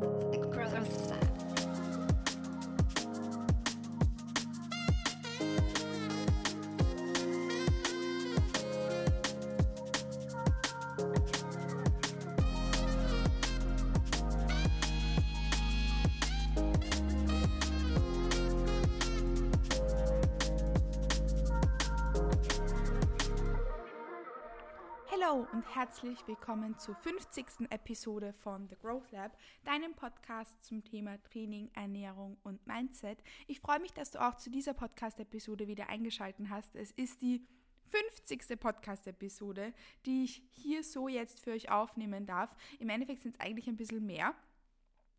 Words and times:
Hallo 0.00 0.16
und 0.32 1.59
herzlich 25.80 26.18
willkommen 26.26 26.78
zur 26.78 26.94
50. 26.94 27.70
Episode 27.70 28.34
von 28.34 28.68
The 28.68 28.76
Growth 28.82 29.10
Lab, 29.12 29.34
deinem 29.64 29.94
Podcast 29.94 30.62
zum 30.62 30.84
Thema 30.84 31.16
Training, 31.22 31.70
Ernährung 31.72 32.36
und 32.42 32.66
Mindset. 32.66 33.16
Ich 33.46 33.60
freue 33.60 33.80
mich, 33.80 33.94
dass 33.94 34.10
du 34.10 34.20
auch 34.20 34.34
zu 34.34 34.50
dieser 34.50 34.74
Podcast-Episode 34.74 35.68
wieder 35.68 35.88
eingeschaltet 35.88 36.50
hast. 36.50 36.76
Es 36.76 36.90
ist 36.90 37.22
die 37.22 37.46
50. 37.86 38.60
Podcast-Episode, 38.60 39.72
die 40.04 40.24
ich 40.24 40.42
hier 40.50 40.84
so 40.84 41.08
jetzt 41.08 41.40
für 41.40 41.52
euch 41.52 41.70
aufnehmen 41.70 42.26
darf. 42.26 42.54
Im 42.78 42.90
Endeffekt 42.90 43.22
sind 43.22 43.36
es 43.36 43.40
eigentlich 43.40 43.66
ein 43.66 43.78
bisschen 43.78 44.04
mehr. 44.04 44.34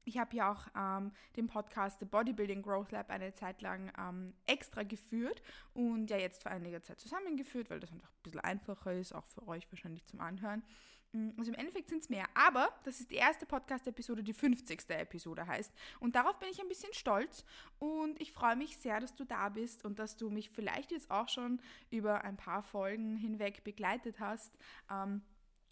Ich 0.06 0.18
habe 0.18 0.36
ja 0.36 0.52
auch 0.52 0.68
ähm, 0.76 1.12
den 1.36 1.48
Podcast 1.48 2.00
The 2.00 2.06
Bodybuilding 2.06 2.62
Growth 2.62 2.92
Lab 2.92 3.10
eine 3.10 3.34
Zeit 3.34 3.62
lang 3.62 3.92
ähm, 3.98 4.34
extra 4.48 4.84
geführt 4.84 5.42
und 5.74 6.10
ja 6.10 6.18
jetzt 6.18 6.42
vor 6.42 6.52
einiger 6.52 6.82
Zeit 6.82 7.00
zusammengeführt, 7.00 7.70
weil 7.70 7.80
das 7.80 7.92
einfach 7.92 8.10
ein 8.10 8.24
bisschen 8.24 8.40
einfacher 8.40 8.94
ist, 8.94 9.14
auch 9.14 9.26
für 9.26 9.48
euch 9.48 9.72
wahrscheinlich 9.72 10.06
zum 10.06 10.22
Anhören. 10.22 10.64
Mm, 11.14 11.30
also 11.38 11.52
im 11.52 11.58
Endeffekt 11.58 11.90
sind 11.90 12.04
es 12.04 12.10
mehr, 12.10 12.26
aber 12.34 12.70
das 12.84 13.00
ist 13.00 13.12
die 13.12 13.16
erste 13.16 13.46
Podcast-Episode, 13.46 14.24
die 14.24 14.34
50. 14.34 14.90
Episode 14.90 15.46
heißt. 15.46 15.72
Und 16.00 16.16
darauf 16.16 16.40
bin 16.40 16.50
ich 16.50 16.62
ein 16.62 16.68
bisschen 16.68 16.94
stolz 16.94 17.46
und 17.80 18.20
ich 18.22 18.32
freue 18.32 18.56
mich 18.56 18.78
sehr, 18.78 19.00
dass 19.00 19.14
du 19.16 19.26
da 19.26 19.50
bist 19.50 19.84
und 19.86 20.00
dass 20.00 20.18
du 20.18 20.30
mich 20.30 20.50
vielleicht 20.50 20.92
jetzt 20.92 21.12
auch 21.12 21.30
schon 21.30 21.62
über 21.90 22.24
ein 22.24 22.38
paar 22.38 22.64
Folgen 22.64 23.16
hinweg 23.18 23.64
begleitet 23.64 24.20
hast. 24.20 24.58
Ähm, 24.90 25.22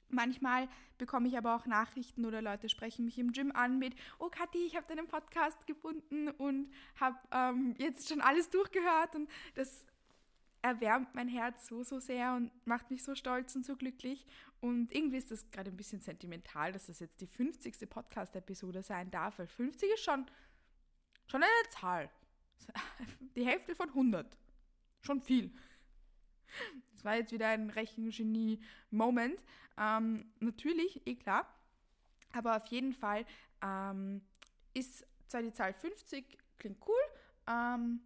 Manchmal 0.09 0.67
bekomme 0.97 1.27
ich 1.27 1.37
aber 1.37 1.55
auch 1.55 1.65
Nachrichten 1.65 2.25
oder 2.25 2.41
Leute 2.41 2.69
sprechen 2.69 3.05
mich 3.05 3.17
im 3.17 3.31
Gym 3.31 3.51
an 3.51 3.79
mit, 3.79 3.95
oh 4.17 4.29
Kathi, 4.29 4.65
ich 4.65 4.75
habe 4.75 4.87
deinen 4.87 5.07
Podcast 5.07 5.67
gefunden 5.67 6.29
und 6.29 6.71
habe 6.99 7.17
ähm, 7.31 7.75
jetzt 7.77 8.09
schon 8.09 8.21
alles 8.21 8.49
durchgehört 8.49 9.15
und 9.15 9.29
das 9.55 9.85
erwärmt 10.61 11.15
mein 11.15 11.27
Herz 11.27 11.67
so, 11.67 11.83
so 11.83 11.99
sehr 11.99 12.33
und 12.33 12.51
macht 12.65 12.91
mich 12.91 13.03
so 13.03 13.15
stolz 13.15 13.55
und 13.55 13.65
so 13.65 13.75
glücklich. 13.75 14.25
Und 14.61 14.93
irgendwie 14.93 15.17
ist 15.17 15.31
das 15.31 15.49
gerade 15.51 15.71
ein 15.71 15.77
bisschen 15.77 16.01
sentimental, 16.01 16.71
dass 16.71 16.87
das 16.87 16.99
jetzt 16.99 17.21
die 17.21 17.27
50. 17.27 17.89
Podcast-Episode 17.89 18.83
sein 18.83 19.09
darf, 19.09 19.39
weil 19.39 19.47
50 19.47 19.89
ist 19.93 20.03
schon, 20.03 20.25
schon 21.27 21.43
eine 21.43 21.69
Zahl. 21.69 22.09
Die 23.35 23.45
Hälfte 23.45 23.73
von 23.73 23.87
100. 23.87 24.37
Schon 25.01 25.21
viel. 25.21 25.51
Das 26.99 27.05
war 27.05 27.15
jetzt 27.15 27.31
wieder 27.31 27.47
ein 27.47 27.69
Rechengenie-Moment. 27.69 29.41
Ähm, 29.77 30.25
natürlich, 30.41 31.07
eh 31.07 31.15
klar. 31.15 31.47
Aber 32.33 32.57
auf 32.57 32.65
jeden 32.65 32.91
Fall 32.91 33.25
ähm, 33.63 34.21
ist 34.73 35.07
zwar 35.29 35.41
die 35.41 35.53
Zahl 35.53 35.71
50, 35.71 36.37
klingt 36.57 36.85
cool. 36.85 36.99
Ähm, 37.47 38.01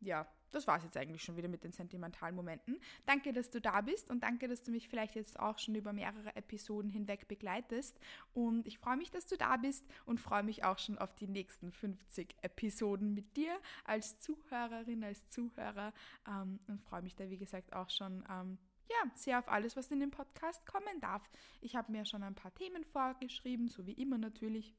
ja, 0.00 0.26
das 0.52 0.66
war 0.66 0.76
es 0.76 0.84
jetzt 0.84 0.96
eigentlich 0.96 1.22
schon 1.22 1.36
wieder 1.36 1.48
mit 1.48 1.64
den 1.64 1.72
sentimentalen 1.72 2.34
Momenten. 2.34 2.78
Danke, 3.06 3.32
dass 3.32 3.50
du 3.50 3.60
da 3.60 3.80
bist 3.80 4.10
und 4.10 4.22
danke, 4.22 4.48
dass 4.48 4.62
du 4.62 4.70
mich 4.70 4.88
vielleicht 4.88 5.14
jetzt 5.14 5.38
auch 5.38 5.58
schon 5.58 5.74
über 5.74 5.92
mehrere 5.92 6.34
Episoden 6.36 6.90
hinweg 6.90 7.28
begleitest. 7.28 7.98
Und 8.34 8.66
ich 8.66 8.78
freue 8.78 8.96
mich, 8.96 9.10
dass 9.10 9.26
du 9.26 9.36
da 9.36 9.56
bist 9.56 9.84
und 10.06 10.20
freue 10.20 10.42
mich 10.42 10.64
auch 10.64 10.78
schon 10.78 10.98
auf 10.98 11.14
die 11.14 11.28
nächsten 11.28 11.72
50 11.72 12.36
Episoden 12.42 13.14
mit 13.14 13.36
dir 13.36 13.58
als 13.84 14.18
Zuhörerin, 14.18 15.04
als 15.04 15.28
Zuhörer 15.28 15.92
ähm, 16.28 16.60
und 16.68 16.80
freue 16.82 17.02
mich 17.02 17.16
da, 17.16 17.28
wie 17.30 17.38
gesagt, 17.38 17.72
auch 17.72 17.90
schon. 17.90 18.24
Ähm, 18.28 18.58
ja, 18.90 19.10
sehr 19.14 19.38
auf 19.38 19.48
alles, 19.48 19.76
was 19.76 19.90
in 19.90 20.00
den 20.00 20.10
Podcast 20.10 20.66
kommen 20.66 21.00
darf. 21.00 21.30
Ich 21.60 21.76
habe 21.76 21.90
mir 21.90 22.04
schon 22.04 22.22
ein 22.22 22.34
paar 22.34 22.52
Themen 22.52 22.84
vorgeschrieben, 22.84 23.68
so 23.68 23.86
wie 23.86 23.92
immer 23.92 24.18
natürlich 24.18 24.74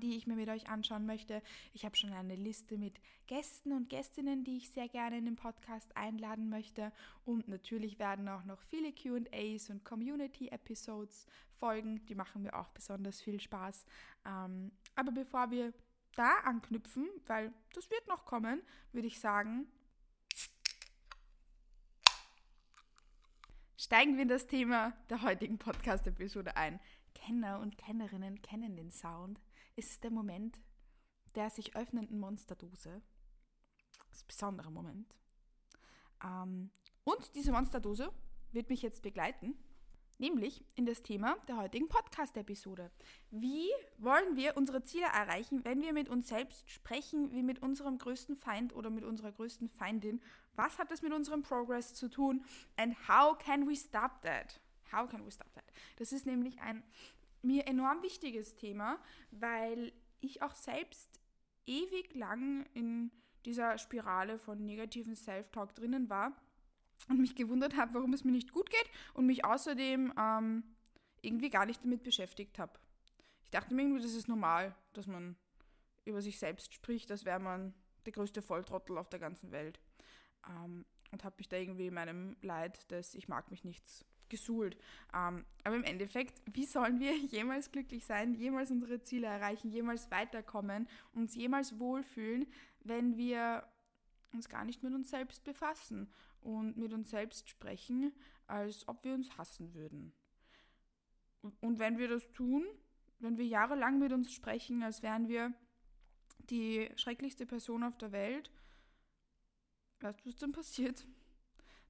die 0.00 0.16
ich 0.16 0.26
mir 0.26 0.36
mit 0.36 0.48
euch 0.48 0.68
anschauen 0.68 1.06
möchte. 1.06 1.42
Ich 1.72 1.84
habe 1.84 1.96
schon 1.96 2.12
eine 2.12 2.34
Liste 2.34 2.78
mit 2.78 3.00
Gästen 3.26 3.72
und 3.72 3.88
Gästinnen, 3.88 4.44
die 4.44 4.56
ich 4.58 4.70
sehr 4.70 4.88
gerne 4.88 5.18
in 5.18 5.24
den 5.24 5.36
Podcast 5.36 5.96
einladen 5.96 6.48
möchte. 6.48 6.92
Und 7.24 7.48
natürlich 7.48 7.98
werden 7.98 8.28
auch 8.28 8.44
noch 8.44 8.60
viele 8.62 8.92
QAs 8.92 9.70
und 9.70 9.84
Community-Episodes 9.84 11.26
folgen. 11.58 12.04
Die 12.06 12.14
machen 12.14 12.42
mir 12.42 12.54
auch 12.54 12.68
besonders 12.68 13.20
viel 13.20 13.40
Spaß. 13.40 13.84
Ähm, 14.24 14.72
aber 14.94 15.12
bevor 15.12 15.50
wir 15.50 15.72
da 16.14 16.38
anknüpfen, 16.44 17.08
weil 17.26 17.52
das 17.74 17.90
wird 17.90 18.06
noch 18.08 18.24
kommen, 18.24 18.62
würde 18.92 19.08
ich 19.08 19.20
sagen, 19.20 19.66
steigen 23.76 24.16
wir 24.16 24.22
in 24.22 24.28
das 24.28 24.46
Thema 24.46 24.92
der 25.10 25.22
heutigen 25.22 25.58
Podcast-Episode 25.58 26.56
ein. 26.56 26.80
Kenner 27.14 27.60
und 27.60 27.78
Kennerinnen 27.78 28.42
kennen 28.42 28.76
den 28.76 28.90
Sound 28.90 29.40
ist 29.78 30.02
der 30.02 30.10
Moment 30.10 30.60
der 31.34 31.50
sich 31.50 31.76
öffnenden 31.76 32.18
Monsterdose. 32.18 33.00
Das 34.08 34.18
ist 34.18 34.24
ein 34.24 34.26
besonderer 34.26 34.70
Moment. 34.70 35.14
Ähm, 36.24 36.70
und 37.04 37.34
diese 37.36 37.52
Monsterdose 37.52 38.10
wird 38.50 38.68
mich 38.68 38.82
jetzt 38.82 39.02
begleiten, 39.02 39.56
nämlich 40.18 40.64
in 40.74 40.84
das 40.84 41.02
Thema 41.02 41.36
der 41.46 41.58
heutigen 41.58 41.88
Podcast-Episode. 41.88 42.90
Wie 43.30 43.68
wollen 43.98 44.36
wir 44.36 44.56
unsere 44.56 44.82
Ziele 44.82 45.06
erreichen, 45.06 45.64
wenn 45.64 45.80
wir 45.80 45.92
mit 45.92 46.08
uns 46.08 46.28
selbst 46.28 46.68
sprechen, 46.68 47.30
wie 47.30 47.44
mit 47.44 47.62
unserem 47.62 47.98
größten 47.98 48.36
Feind 48.36 48.74
oder 48.74 48.90
mit 48.90 49.04
unserer 49.04 49.30
größten 49.30 49.68
Feindin? 49.68 50.20
Was 50.56 50.78
hat 50.78 50.90
das 50.90 51.02
mit 51.02 51.12
unserem 51.12 51.42
Progress 51.42 51.94
zu 51.94 52.08
tun? 52.08 52.44
And 52.76 52.96
how 53.08 53.38
can 53.38 53.68
we 53.68 53.76
stop 53.76 54.22
that? 54.22 54.60
How 54.90 55.08
can 55.08 55.24
we 55.24 55.30
stop 55.30 55.52
that? 55.54 55.64
Das 55.96 56.12
ist 56.12 56.26
nämlich 56.26 56.58
ein 56.60 56.82
mir 57.42 57.66
enorm 57.66 58.02
wichtiges 58.02 58.54
Thema, 58.54 58.98
weil 59.30 59.92
ich 60.20 60.42
auch 60.42 60.54
selbst 60.54 61.20
ewig 61.66 62.14
lang 62.14 62.66
in 62.74 63.10
dieser 63.44 63.78
Spirale 63.78 64.38
von 64.38 64.64
negativen 64.64 65.14
Self-Talk 65.14 65.74
drinnen 65.74 66.08
war 66.08 66.32
und 67.08 67.20
mich 67.20 67.34
gewundert 67.34 67.76
habe, 67.76 67.94
warum 67.94 68.12
es 68.12 68.24
mir 68.24 68.32
nicht 68.32 68.52
gut 68.52 68.70
geht 68.70 68.90
und 69.14 69.26
mich 69.26 69.44
außerdem 69.44 70.12
ähm, 70.18 70.64
irgendwie 71.22 71.50
gar 71.50 71.66
nicht 71.66 71.84
damit 71.84 72.02
beschäftigt 72.02 72.58
habe. 72.58 72.78
Ich 73.44 73.50
dachte 73.50 73.74
mir 73.74 73.82
irgendwie, 73.82 74.02
das 74.02 74.14
ist 74.14 74.28
normal, 74.28 74.74
dass 74.92 75.06
man 75.06 75.36
über 76.04 76.20
sich 76.20 76.38
selbst 76.38 76.74
spricht, 76.74 77.10
als 77.10 77.24
wäre 77.24 77.40
man 77.40 77.74
der 78.04 78.12
größte 78.12 78.42
Volltrottel 78.42 78.98
auf 78.98 79.08
der 79.08 79.20
ganzen 79.20 79.52
Welt. 79.52 79.80
Ähm, 80.48 80.84
und 81.10 81.24
habe 81.24 81.36
mich 81.38 81.48
da 81.48 81.56
irgendwie 81.56 81.86
in 81.86 81.94
meinem 81.94 82.36
Leid 82.42 82.90
des 82.90 83.14
Ich 83.14 83.28
mag 83.28 83.50
mich 83.50 83.64
nichts 83.64 84.04
gesuhlt. 84.28 84.76
Ähm, 85.14 85.44
aber 85.64 85.76
im 85.76 85.84
Endeffekt, 85.84 86.40
wie 86.52 86.66
sollen 86.66 87.00
wir 87.00 87.16
jemals 87.26 87.70
glücklich 87.70 88.04
sein, 88.04 88.34
jemals 88.34 88.70
unsere 88.70 89.02
Ziele 89.02 89.26
erreichen, 89.26 89.70
jemals 89.70 90.10
weiterkommen, 90.10 90.88
uns 91.12 91.34
jemals 91.34 91.78
wohlfühlen, 91.78 92.46
wenn 92.84 93.16
wir 93.16 93.64
uns 94.32 94.48
gar 94.48 94.64
nicht 94.64 94.82
mit 94.82 94.92
uns 94.92 95.10
selbst 95.10 95.44
befassen 95.44 96.12
und 96.40 96.76
mit 96.76 96.92
uns 96.92 97.10
selbst 97.10 97.48
sprechen, 97.48 98.12
als 98.46 98.86
ob 98.88 99.04
wir 99.04 99.14
uns 99.14 99.36
hassen 99.36 99.74
würden. 99.74 100.12
Und 101.60 101.78
wenn 101.78 101.98
wir 101.98 102.08
das 102.08 102.30
tun, 102.32 102.64
wenn 103.20 103.38
wir 103.38 103.46
jahrelang 103.46 103.98
mit 103.98 104.12
uns 104.12 104.32
sprechen, 104.32 104.82
als 104.82 105.02
wären 105.02 105.28
wir 105.28 105.52
die 106.50 106.88
schrecklichste 106.96 107.46
Person 107.46 107.82
auf 107.82 107.96
der 107.98 108.12
Welt, 108.12 108.50
weißt 110.00 110.20
du, 110.20 110.28
was 110.28 110.36
dann 110.36 110.52
passiert? 110.52 111.06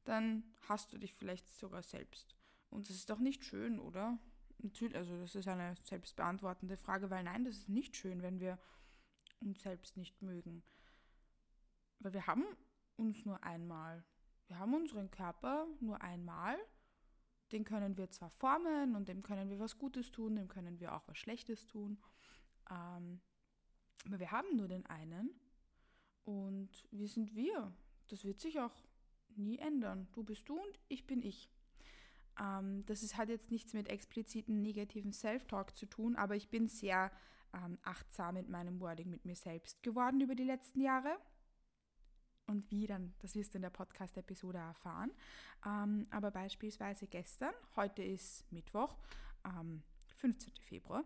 Dann 0.09 0.43
hast 0.69 0.93
du 0.93 0.99
dich 0.99 1.15
vielleicht 1.15 1.47
sogar 1.47 1.83
selbst. 1.83 2.35
Und 2.71 2.89
das 2.89 2.97
ist 2.97 3.11
doch 3.11 3.19
nicht 3.19 3.45
schön, 3.45 3.79
oder? 3.79 4.19
Natürlich, 4.59 4.97
also 4.97 5.17
das 5.19 5.35
ist 5.35 5.47
eine 5.47 5.75
selbstbeantwortende 5.85 6.77
Frage, 6.77 7.11
weil 7.11 7.25
nein, 7.25 7.45
das 7.45 7.57
ist 7.57 7.69
nicht 7.69 7.97
schön, 7.97 8.23
wenn 8.23 8.41
wir 8.41 8.59
uns 9.41 9.63
selbst 9.63 9.97
nicht 9.97 10.21
mögen. 10.23 10.63
Weil 12.01 12.15
wir 12.15 12.27
haben 12.27 12.45
uns 12.97 13.25
nur 13.25 13.43
einmal. 13.45 14.05
Wir 14.47 14.59
haben 14.59 14.75
unseren 14.75 15.11
Körper 15.11 15.67
nur 15.81 16.01
einmal. 16.01 16.57
Den 17.53 17.65
können 17.65 17.97
wir 17.97 18.11
zwar 18.11 18.31
formen 18.31 18.97
und 18.97 19.09
dem 19.09 19.23
können 19.23 19.51
wir 19.51 19.59
was 19.59 19.79
Gutes 19.79 20.11
tun, 20.11 20.37
dem 20.37 20.49
können 20.49 20.81
wir 20.81 20.95
auch 20.95 21.07
was 21.07 21.19
Schlechtes 21.19 21.67
tun. 21.67 21.99
Ähm, 22.71 23.21
aber 24.07 24.19
wir 24.19 24.31
haben 24.31 24.57
nur 24.57 24.69
den 24.69 24.87
einen 24.87 25.31
und 26.25 26.71
wir 26.91 27.09
sind 27.09 27.35
wir. 27.35 27.73
Das 28.09 28.25
wird 28.25 28.41
sich 28.41 28.59
auch 28.59 28.75
nie 29.37 29.59
ändern. 29.59 30.09
Du 30.13 30.23
bist 30.23 30.49
du 30.49 30.55
und 30.55 30.79
ich 30.89 31.07
bin 31.07 31.23
ich. 31.23 31.51
Ähm, 32.39 32.85
das 32.87 33.03
ist, 33.03 33.17
hat 33.17 33.29
jetzt 33.29 33.51
nichts 33.51 33.73
mit 33.73 33.89
expliziten 33.89 34.63
negativen 34.63 35.13
Self-Talk 35.13 35.75
zu 35.77 35.87
tun, 35.87 36.17
aber 36.17 36.37
ich 36.37 36.49
bin 36.49 36.69
sehr 36.69 37.11
ähm, 37.55 37.79
achtsam 37.83 38.35
mit 38.35 38.49
meinem 38.49 38.81
Wording 38.81 39.11
mit 39.11 39.25
mir 39.25 39.37
selbst 39.37 39.83
geworden 39.83 40.21
über 40.21 40.35
die 40.35 40.45
letzten 40.45 40.81
Jahre. 40.81 41.19
Und 42.47 42.71
wie 42.71 42.87
dann, 42.87 43.15
das 43.19 43.35
wirst 43.35 43.53
du 43.53 43.59
in 43.59 43.63
der 43.63 43.71
Podcast-Episode 43.71 44.59
erfahren. 44.59 45.13
Ähm, 45.67 46.07
aber 46.11 46.31
beispielsweise 46.31 47.07
gestern, 47.07 47.53
heute 47.77 48.03
ist 48.03 48.51
Mittwoch, 48.51 48.97
15. 50.17 50.53
Ähm, 50.53 50.63
Februar, 50.63 51.05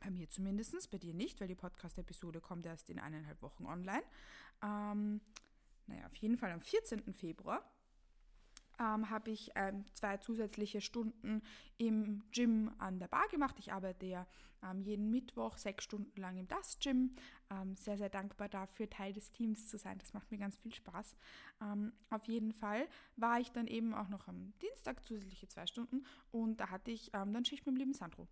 Bei 0.00 0.10
mir 0.10 0.28
zumindest, 0.28 0.90
bei 0.90 0.98
dir 0.98 1.14
nicht, 1.14 1.40
weil 1.40 1.48
die 1.48 1.54
Podcast-Episode 1.54 2.40
kommt 2.40 2.66
erst 2.66 2.90
in 2.90 2.98
eineinhalb 2.98 3.40
Wochen 3.40 3.64
online. 3.64 4.02
Ähm, 4.62 5.22
naja, 5.90 6.06
auf 6.06 6.16
jeden 6.16 6.38
Fall 6.38 6.52
am 6.52 6.60
14. 6.60 7.12
Februar 7.12 7.62
ähm, 8.78 9.10
habe 9.10 9.30
ich 9.30 9.50
ähm, 9.54 9.84
zwei 9.92 10.16
zusätzliche 10.16 10.80
Stunden 10.80 11.42
im 11.76 12.22
Gym 12.32 12.72
an 12.78 12.98
der 12.98 13.08
Bar 13.08 13.28
gemacht. 13.28 13.56
Ich 13.58 13.72
arbeite 13.72 14.06
ja 14.06 14.26
ähm, 14.62 14.80
jeden 14.80 15.10
Mittwoch 15.10 15.58
sechs 15.58 15.84
Stunden 15.84 16.18
lang 16.20 16.38
im 16.38 16.48
Das 16.48 16.78
Gym. 16.78 17.14
Ähm, 17.50 17.76
sehr, 17.76 17.98
sehr 17.98 18.08
dankbar 18.08 18.48
dafür, 18.48 18.88
Teil 18.88 19.12
des 19.12 19.30
Teams 19.32 19.68
zu 19.68 19.76
sein. 19.76 19.98
Das 19.98 20.14
macht 20.14 20.30
mir 20.30 20.38
ganz 20.38 20.56
viel 20.56 20.72
Spaß. 20.72 21.14
Ähm, 21.60 21.92
auf 22.08 22.24
jeden 22.24 22.52
Fall 22.52 22.88
war 23.16 23.38
ich 23.38 23.50
dann 23.52 23.66
eben 23.66 23.92
auch 23.94 24.08
noch 24.08 24.28
am 24.28 24.54
Dienstag 24.62 25.04
zusätzliche 25.04 25.48
zwei 25.48 25.66
Stunden 25.66 26.06
und 26.30 26.58
da 26.58 26.70
hatte 26.70 26.90
ich 26.90 27.10
ähm, 27.12 27.32
dann 27.32 27.44
Schicht 27.44 27.66
mit 27.66 27.74
dem 27.74 27.78
lieben 27.78 27.94
Sandro. 27.94 28.28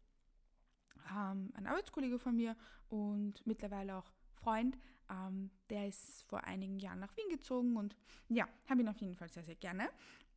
ein 1.11 1.67
Arbeitskollege 1.67 2.19
von 2.19 2.37
mir 2.37 2.57
und 2.89 3.47
mittlerweile 3.47 3.97
auch 3.97 4.13
Freund, 4.35 4.79
ähm, 5.11 5.51
der 5.71 5.89
ist 5.89 6.23
vor 6.25 6.45
einigen 6.45 6.79
Jahren 6.79 7.01
nach 7.01 7.17
Wien 7.17 7.29
gezogen 7.31 7.77
und 7.77 7.97
ja, 8.29 8.49
habe 8.69 8.81
ihn 8.81 8.89
auf 8.89 9.01
jeden 9.01 9.15
Fall 9.15 9.29
sehr, 9.31 9.45
sehr 9.45 9.57
gerne. 9.57 9.89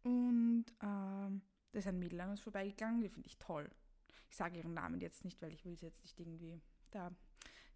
Und 0.03 0.65
ähm, 0.81 1.41
da 1.71 1.79
ist 1.79 1.87
ein 1.87 1.99
Mädel 1.99 2.21
an 2.21 2.31
uns 2.31 2.41
vorbeigegangen, 2.41 3.01
die 3.01 3.09
finde 3.09 3.27
ich 3.27 3.37
toll. 3.37 3.69
Ich 4.29 4.37
sage 4.37 4.57
ihren 4.57 4.73
Namen 4.73 5.01
jetzt 5.01 5.25
nicht, 5.25 5.41
weil 5.41 5.53
ich 5.53 5.65
will 5.65 5.77
sie 5.77 5.85
jetzt 5.85 6.03
nicht 6.03 6.19
irgendwie 6.19 6.59
da 6.91 7.11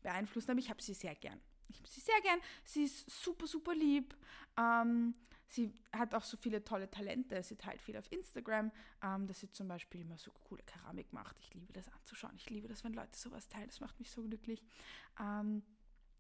beeinflussen, 0.01 0.51
aber 0.51 0.59
ich 0.59 0.69
habe 0.69 0.81
sie 0.81 0.94
sehr 0.94 1.15
gern. 1.15 1.42
Ich 1.68 1.77
habe 1.77 1.88
sie 1.88 2.00
sehr 2.00 2.19
gern. 2.21 2.39
Sie 2.63 2.83
ist 2.83 3.09
super, 3.09 3.47
super 3.47 3.74
lieb. 3.74 4.15
Ähm, 4.57 5.15
sie 5.47 5.74
hat 5.92 6.13
auch 6.13 6.24
so 6.24 6.38
viele 6.38 6.63
tolle 6.63 6.89
Talente. 6.89 7.42
Sie 7.44 7.56
teilt 7.56 7.81
viel 7.81 7.97
auf 7.97 8.12
Instagram, 8.12 8.71
ähm, 9.03 9.27
dass 9.27 9.39
sie 9.39 9.51
zum 9.51 9.68
Beispiel 9.68 10.01
immer 10.01 10.18
so 10.18 10.31
coole 10.47 10.63
Keramik 10.63 11.12
macht. 11.12 11.39
Ich 11.39 11.53
liebe 11.53 11.74
das 11.74 11.89
anzuschauen. 11.89 12.36
Ich 12.38 12.50
liebe 12.50 12.68
das, 12.68 12.83
wenn 12.83 12.94
Leute 12.94 13.18
sowas 13.18 13.47
teilen. 13.47 13.68
Das 13.68 13.80
macht 13.80 14.00
mich 14.00 14.12
so 14.12 14.21
glücklich. 14.24 14.63
Ähm, 15.19 15.63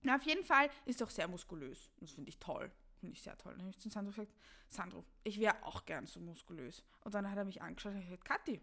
auf 0.09 0.23
jeden 0.23 0.43
Fall 0.43 0.69
ist 0.85 0.99
sie 0.99 1.03
auch 1.03 1.09
sehr 1.09 1.27
muskulös. 1.27 1.89
Das 1.99 2.11
finde 2.11 2.29
ich 2.29 2.39
toll. 2.39 2.71
Finde 2.99 3.13
ich 3.13 3.21
sehr 3.21 3.37
toll. 3.37 3.53
Dann 3.53 3.61
habe 3.61 3.71
ich 3.71 3.79
zu 3.79 3.89
Sandro 3.89 4.11
gesagt, 4.11 4.33
Sandro, 4.67 5.05
ich 5.23 5.39
wäre 5.39 5.63
auch 5.63 5.85
gern 5.85 6.07
so 6.07 6.19
muskulös. 6.19 6.83
Und 7.01 7.13
dann 7.13 7.29
hat 7.29 7.37
er 7.37 7.45
mich 7.45 7.61
angeschaut 7.61 7.93
und 7.93 8.01
gesagt, 8.01 8.25
Kathi, 8.25 8.61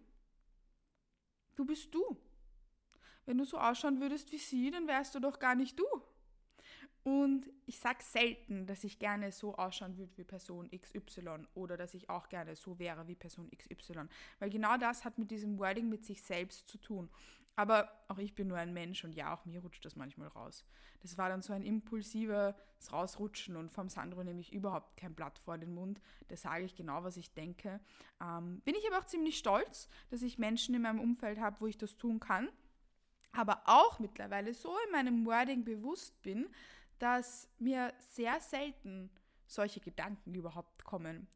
du 1.54 1.64
bist 1.64 1.94
du. 1.94 2.16
Wenn 3.24 3.38
du 3.38 3.44
so 3.44 3.58
ausschauen 3.58 4.00
würdest 4.00 4.32
wie 4.32 4.38
sie, 4.38 4.70
dann 4.70 4.88
wärst 4.88 5.14
du 5.14 5.20
doch 5.20 5.38
gar 5.38 5.54
nicht 5.54 5.78
du. 5.78 5.86
Und 7.04 7.50
ich 7.66 7.80
sage 7.80 8.02
selten, 8.02 8.66
dass 8.66 8.84
ich 8.84 8.98
gerne 8.98 9.32
so 9.32 9.56
ausschauen 9.56 9.96
würde 9.98 10.16
wie 10.16 10.24
Person 10.24 10.70
XY 10.70 11.46
oder 11.54 11.76
dass 11.76 11.94
ich 11.94 12.08
auch 12.08 12.28
gerne 12.28 12.54
so 12.54 12.78
wäre 12.78 13.08
wie 13.08 13.16
Person 13.16 13.50
XY. 13.50 14.04
Weil 14.38 14.50
genau 14.50 14.76
das 14.76 15.04
hat 15.04 15.18
mit 15.18 15.30
diesem 15.30 15.58
Wording 15.58 15.88
mit 15.88 16.04
sich 16.04 16.22
selbst 16.22 16.68
zu 16.68 16.78
tun. 16.78 17.10
Aber 17.54 17.92
auch 18.08 18.18
ich 18.18 18.34
bin 18.34 18.48
nur 18.48 18.56
ein 18.56 18.72
Mensch 18.72 19.04
und 19.04 19.14
ja, 19.14 19.34
auch 19.34 19.44
mir 19.44 19.60
rutscht 19.60 19.84
das 19.84 19.94
manchmal 19.96 20.28
raus. 20.28 20.64
Das 21.02 21.18
war 21.18 21.28
dann 21.28 21.42
so 21.42 21.52
ein 21.52 21.62
impulsives 21.62 22.54
Rausrutschen 22.90 23.56
und 23.56 23.70
vom 23.70 23.88
Sandro 23.88 24.24
nehme 24.24 24.40
ich 24.40 24.52
überhaupt 24.52 24.96
kein 24.96 25.14
Blatt 25.14 25.38
vor 25.38 25.58
den 25.58 25.74
Mund. 25.74 26.00
Da 26.28 26.36
sage 26.36 26.64
ich 26.64 26.74
genau, 26.74 27.04
was 27.04 27.16
ich 27.16 27.34
denke. 27.34 27.80
Ähm, 28.22 28.60
bin 28.64 28.74
ich 28.74 28.86
aber 28.86 28.98
auch 28.98 29.06
ziemlich 29.06 29.36
stolz, 29.36 29.88
dass 30.10 30.22
ich 30.22 30.38
Menschen 30.38 30.74
in 30.74 30.82
meinem 30.82 31.00
Umfeld 31.00 31.38
habe, 31.38 31.56
wo 31.60 31.66
ich 31.66 31.76
das 31.76 31.96
tun 31.96 32.20
kann. 32.20 32.48
Aber 33.32 33.62
auch 33.66 33.98
mittlerweile 33.98 34.54
so 34.54 34.74
in 34.86 34.92
meinem 34.92 35.26
Wording 35.26 35.64
bewusst 35.64 36.20
bin, 36.22 36.48
dass 36.98 37.48
mir 37.58 37.92
sehr 38.00 38.40
selten 38.40 39.10
solche 39.46 39.80
Gedanken 39.80 40.34
überhaupt 40.34 40.84
kommen. 40.84 41.28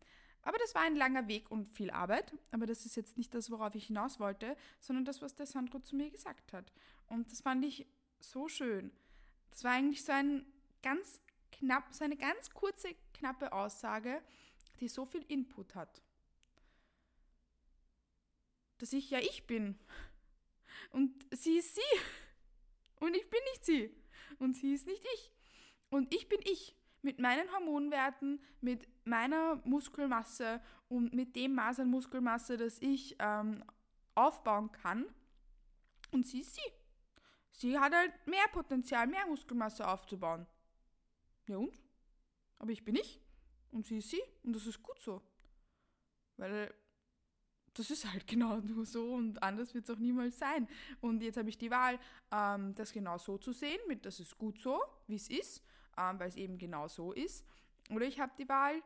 Aber 0.46 0.58
das 0.58 0.76
war 0.76 0.82
ein 0.82 0.94
langer 0.94 1.26
Weg 1.26 1.50
und 1.50 1.68
viel 1.72 1.90
Arbeit. 1.90 2.32
Aber 2.52 2.66
das 2.66 2.86
ist 2.86 2.94
jetzt 2.94 3.18
nicht 3.18 3.34
das, 3.34 3.50
worauf 3.50 3.74
ich 3.74 3.88
hinaus 3.88 4.20
wollte, 4.20 4.56
sondern 4.78 5.04
das, 5.04 5.20
was 5.20 5.34
der 5.34 5.44
Sandro 5.44 5.80
zu 5.80 5.96
mir 5.96 6.08
gesagt 6.08 6.52
hat. 6.52 6.72
Und 7.08 7.32
das 7.32 7.40
fand 7.40 7.64
ich 7.64 7.84
so 8.20 8.46
schön. 8.46 8.92
Das 9.50 9.64
war 9.64 9.72
eigentlich 9.72 10.04
so 10.04 10.12
ein 10.12 10.46
ganz 10.82 11.20
knapp, 11.50 11.92
so 11.92 12.04
eine 12.04 12.16
ganz 12.16 12.50
kurze, 12.50 12.94
knappe 13.12 13.52
Aussage, 13.52 14.22
die 14.78 14.86
so 14.86 15.04
viel 15.04 15.24
Input 15.26 15.74
hat. 15.74 16.00
Dass 18.78 18.92
ich 18.92 19.10
ja 19.10 19.18
ich 19.18 19.48
bin. 19.48 19.76
Und 20.92 21.26
sie 21.32 21.58
ist 21.58 21.74
sie. 21.74 22.00
Und 23.00 23.16
ich 23.16 23.28
bin 23.28 23.40
nicht 23.50 23.64
sie. 23.64 23.90
Und 24.38 24.56
sie 24.56 24.74
ist 24.74 24.86
nicht 24.86 25.04
ich. 25.14 25.32
Und 25.90 26.14
ich 26.14 26.28
bin 26.28 26.38
ich 26.44 26.76
mit 27.06 27.20
meinen 27.20 27.50
Hormonwerten, 27.52 28.40
mit 28.60 28.88
meiner 29.04 29.60
Muskelmasse 29.64 30.60
und 30.88 31.14
mit 31.14 31.36
dem 31.36 31.54
Maß 31.54 31.80
an 31.80 31.88
Muskelmasse, 31.88 32.56
das 32.56 32.80
ich 32.80 33.14
ähm, 33.20 33.62
aufbauen 34.16 34.72
kann. 34.72 35.06
Und 36.10 36.26
sie 36.26 36.40
ist 36.40 36.56
sie. 36.56 36.72
Sie 37.52 37.78
hat 37.78 37.94
halt 37.94 38.12
mehr 38.26 38.48
Potenzial, 38.50 39.06
mehr 39.06 39.24
Muskelmasse 39.28 39.86
aufzubauen. 39.86 40.46
Ja 41.46 41.58
und? 41.58 41.80
Aber 42.58 42.72
ich 42.72 42.84
bin 42.84 42.96
ich. 42.96 43.20
Und 43.70 43.86
sie 43.86 43.98
ist 43.98 44.10
sie. 44.10 44.22
Und 44.42 44.56
das 44.56 44.66
ist 44.66 44.82
gut 44.82 44.98
so. 44.98 45.22
Weil 46.36 46.74
das 47.74 47.88
ist 47.88 48.10
halt 48.12 48.26
genau 48.32 48.56
nur 48.56 48.84
so 48.84 49.14
und 49.14 49.40
anders 49.44 49.74
wird 49.74 49.88
es 49.88 49.94
auch 49.94 50.00
niemals 50.00 50.40
sein. 50.40 50.68
Und 51.00 51.22
jetzt 51.22 51.36
habe 51.36 51.50
ich 51.50 51.56
die 51.56 51.70
Wahl, 51.70 52.00
ähm, 52.32 52.74
das 52.74 52.92
genau 52.92 53.16
so 53.16 53.38
zu 53.38 53.52
sehen, 53.52 53.78
mit 53.86 54.04
das 54.04 54.18
ist 54.18 54.36
gut 54.36 54.58
so, 54.58 54.82
wie 55.06 55.14
es 55.14 55.30
ist 55.30 55.62
ähm, 55.96 56.18
weil 56.18 56.28
es 56.28 56.36
eben 56.36 56.58
genau 56.58 56.88
so 56.88 57.12
ist. 57.12 57.44
Oder 57.90 58.06
ich 58.06 58.20
habe 58.20 58.32
die 58.38 58.48
Wahl, 58.48 58.82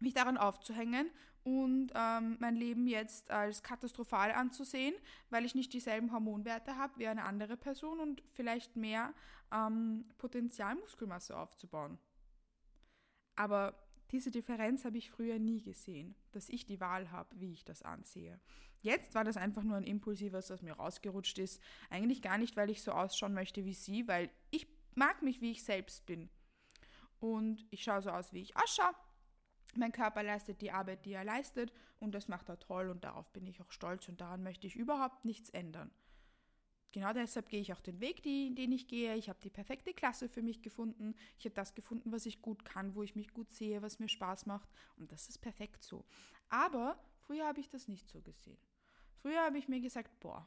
mich 0.00 0.14
daran 0.14 0.36
aufzuhängen 0.36 1.10
und 1.44 1.92
ähm, 1.94 2.36
mein 2.40 2.56
Leben 2.56 2.86
jetzt 2.86 3.30
als 3.30 3.62
katastrophal 3.62 4.32
anzusehen, 4.32 4.94
weil 5.30 5.44
ich 5.44 5.54
nicht 5.54 5.72
dieselben 5.72 6.12
Hormonwerte 6.12 6.76
habe 6.76 6.98
wie 6.98 7.08
eine 7.08 7.24
andere 7.24 7.56
Person 7.56 8.00
und 8.00 8.22
vielleicht 8.32 8.76
mehr 8.76 9.12
ähm, 9.52 10.04
Potenzial 10.18 10.74
Muskelmasse 10.76 11.36
aufzubauen. 11.36 11.98
Aber 13.34 13.74
diese 14.10 14.30
Differenz 14.30 14.84
habe 14.84 14.98
ich 14.98 15.10
früher 15.10 15.38
nie 15.38 15.62
gesehen, 15.62 16.14
dass 16.32 16.48
ich 16.48 16.66
die 16.66 16.80
Wahl 16.80 17.10
habe, 17.10 17.40
wie 17.40 17.52
ich 17.52 17.64
das 17.64 17.82
ansehe. 17.82 18.38
Jetzt 18.82 19.14
war 19.14 19.24
das 19.24 19.36
einfach 19.36 19.62
nur 19.62 19.76
ein 19.76 19.84
impulsives, 19.84 20.48
das 20.48 20.60
mir 20.60 20.74
rausgerutscht 20.74 21.38
ist. 21.38 21.62
Eigentlich 21.88 22.20
gar 22.20 22.36
nicht, 22.36 22.56
weil 22.56 22.68
ich 22.68 22.82
so 22.82 22.92
ausschauen 22.92 23.32
möchte 23.32 23.64
wie 23.64 23.74
sie, 23.74 24.06
weil 24.08 24.28
ich 24.50 24.71
mag 24.96 25.22
mich, 25.22 25.40
wie 25.40 25.50
ich 25.50 25.64
selbst 25.64 26.06
bin. 26.06 26.28
Und 27.20 27.66
ich 27.70 27.82
schaue 27.82 28.02
so 28.02 28.10
aus, 28.10 28.32
wie 28.32 28.40
ich 28.40 28.56
ausschaue. 28.56 28.94
Mein 29.74 29.92
Körper 29.92 30.22
leistet 30.22 30.60
die 30.60 30.70
Arbeit, 30.70 31.06
die 31.06 31.12
er 31.12 31.24
leistet 31.24 31.72
und 31.98 32.14
das 32.14 32.28
macht 32.28 32.48
er 32.48 32.58
toll 32.58 32.90
und 32.90 33.04
darauf 33.04 33.30
bin 33.32 33.46
ich 33.46 33.62
auch 33.62 33.70
stolz 33.70 34.08
und 34.08 34.20
daran 34.20 34.42
möchte 34.42 34.66
ich 34.66 34.76
überhaupt 34.76 35.24
nichts 35.24 35.48
ändern. 35.50 35.90
Genau 36.92 37.14
deshalb 37.14 37.48
gehe 37.48 37.60
ich 37.60 37.72
auch 37.72 37.80
den 37.80 38.00
Weg, 38.00 38.22
die, 38.22 38.54
den 38.54 38.70
ich 38.70 38.86
gehe. 38.86 39.16
Ich 39.16 39.30
habe 39.30 39.38
die 39.42 39.48
perfekte 39.48 39.94
Klasse 39.94 40.28
für 40.28 40.42
mich 40.42 40.60
gefunden. 40.60 41.14
Ich 41.38 41.46
habe 41.46 41.54
das 41.54 41.74
gefunden, 41.74 42.12
was 42.12 42.26
ich 42.26 42.42
gut 42.42 42.66
kann, 42.66 42.94
wo 42.94 43.02
ich 43.02 43.16
mich 43.16 43.32
gut 43.32 43.50
sehe, 43.50 43.80
was 43.80 43.98
mir 43.98 44.10
Spaß 44.10 44.44
macht. 44.44 44.68
Und 44.96 45.10
das 45.10 45.30
ist 45.30 45.38
perfekt 45.38 45.82
so. 45.82 46.04
Aber 46.50 47.02
früher 47.20 47.46
habe 47.46 47.60
ich 47.60 47.70
das 47.70 47.88
nicht 47.88 48.10
so 48.10 48.20
gesehen. 48.20 48.58
Früher 49.22 49.42
habe 49.42 49.56
ich 49.56 49.68
mir 49.68 49.80
gesagt, 49.80 50.20
boah, 50.20 50.46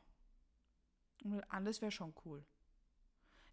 anders 1.49 1.81
wäre 1.81 1.91
schon 1.91 2.13
cool. 2.25 2.45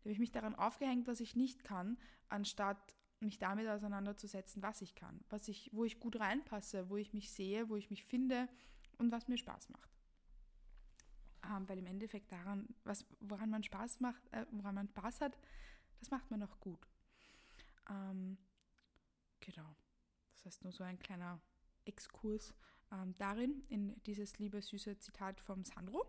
Da 0.02 0.06
habe 0.06 0.12
ich 0.14 0.18
mich 0.18 0.32
daran 0.32 0.56
aufgehängt, 0.56 1.06
was 1.06 1.20
ich 1.20 1.36
nicht 1.36 1.62
kann, 1.62 1.96
anstatt 2.28 2.96
mich 3.20 3.38
damit 3.38 3.68
auseinanderzusetzen, 3.68 4.60
was 4.60 4.82
ich 4.82 4.96
kann, 4.96 5.24
was 5.30 5.46
ich, 5.46 5.70
wo 5.72 5.84
ich 5.84 6.00
gut 6.00 6.18
reinpasse, 6.18 6.90
wo 6.90 6.96
ich 6.96 7.12
mich 7.12 7.30
sehe, 7.30 7.68
wo 7.68 7.76
ich 7.76 7.88
mich 7.88 8.04
finde 8.04 8.48
und 8.98 9.12
was 9.12 9.28
mir 9.28 9.38
Spaß 9.38 9.68
macht. 9.68 9.88
Ähm, 11.44 11.68
weil 11.68 11.78
im 11.78 11.86
Endeffekt 11.86 12.32
daran, 12.32 12.66
was, 12.82 13.06
woran 13.20 13.48
man 13.48 13.62
Spaß 13.62 14.00
macht, 14.00 14.26
äh, 14.32 14.44
woran 14.50 14.74
man 14.74 14.88
Spaß 14.88 15.20
hat, 15.20 15.38
das 16.00 16.10
macht 16.10 16.28
man 16.32 16.42
auch 16.42 16.58
gut. 16.58 16.84
Ähm, 17.88 18.38
genau. 19.38 19.76
Das 20.32 20.46
heißt 20.46 20.64
nur 20.64 20.72
so 20.72 20.82
ein 20.82 20.98
kleiner 20.98 21.40
Exkurs 21.84 22.54
ähm, 22.90 23.14
darin, 23.18 23.62
in 23.68 24.02
dieses 24.02 24.38
liebe, 24.40 24.60
süße 24.60 24.98
Zitat 24.98 25.40
vom 25.40 25.64
Sandro, 25.64 26.04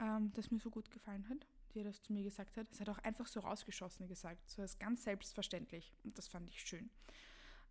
ähm, 0.00 0.32
das 0.32 0.50
mir 0.50 0.60
so 0.60 0.70
gut 0.70 0.90
gefallen 0.90 1.28
hat 1.28 1.46
die 1.78 1.84
das 1.84 2.02
zu 2.02 2.12
mir 2.12 2.22
gesagt 2.22 2.56
hat. 2.56 2.66
Es 2.70 2.80
hat 2.80 2.88
auch 2.88 2.98
einfach 2.98 3.26
so 3.26 3.40
rausgeschossen 3.40 4.08
gesagt, 4.08 4.50
so 4.50 4.62
ist 4.62 4.78
ganz 4.78 5.04
selbstverständlich. 5.04 5.92
Und 6.04 6.18
das 6.18 6.28
fand 6.28 6.48
ich 6.50 6.60
schön. 6.60 6.90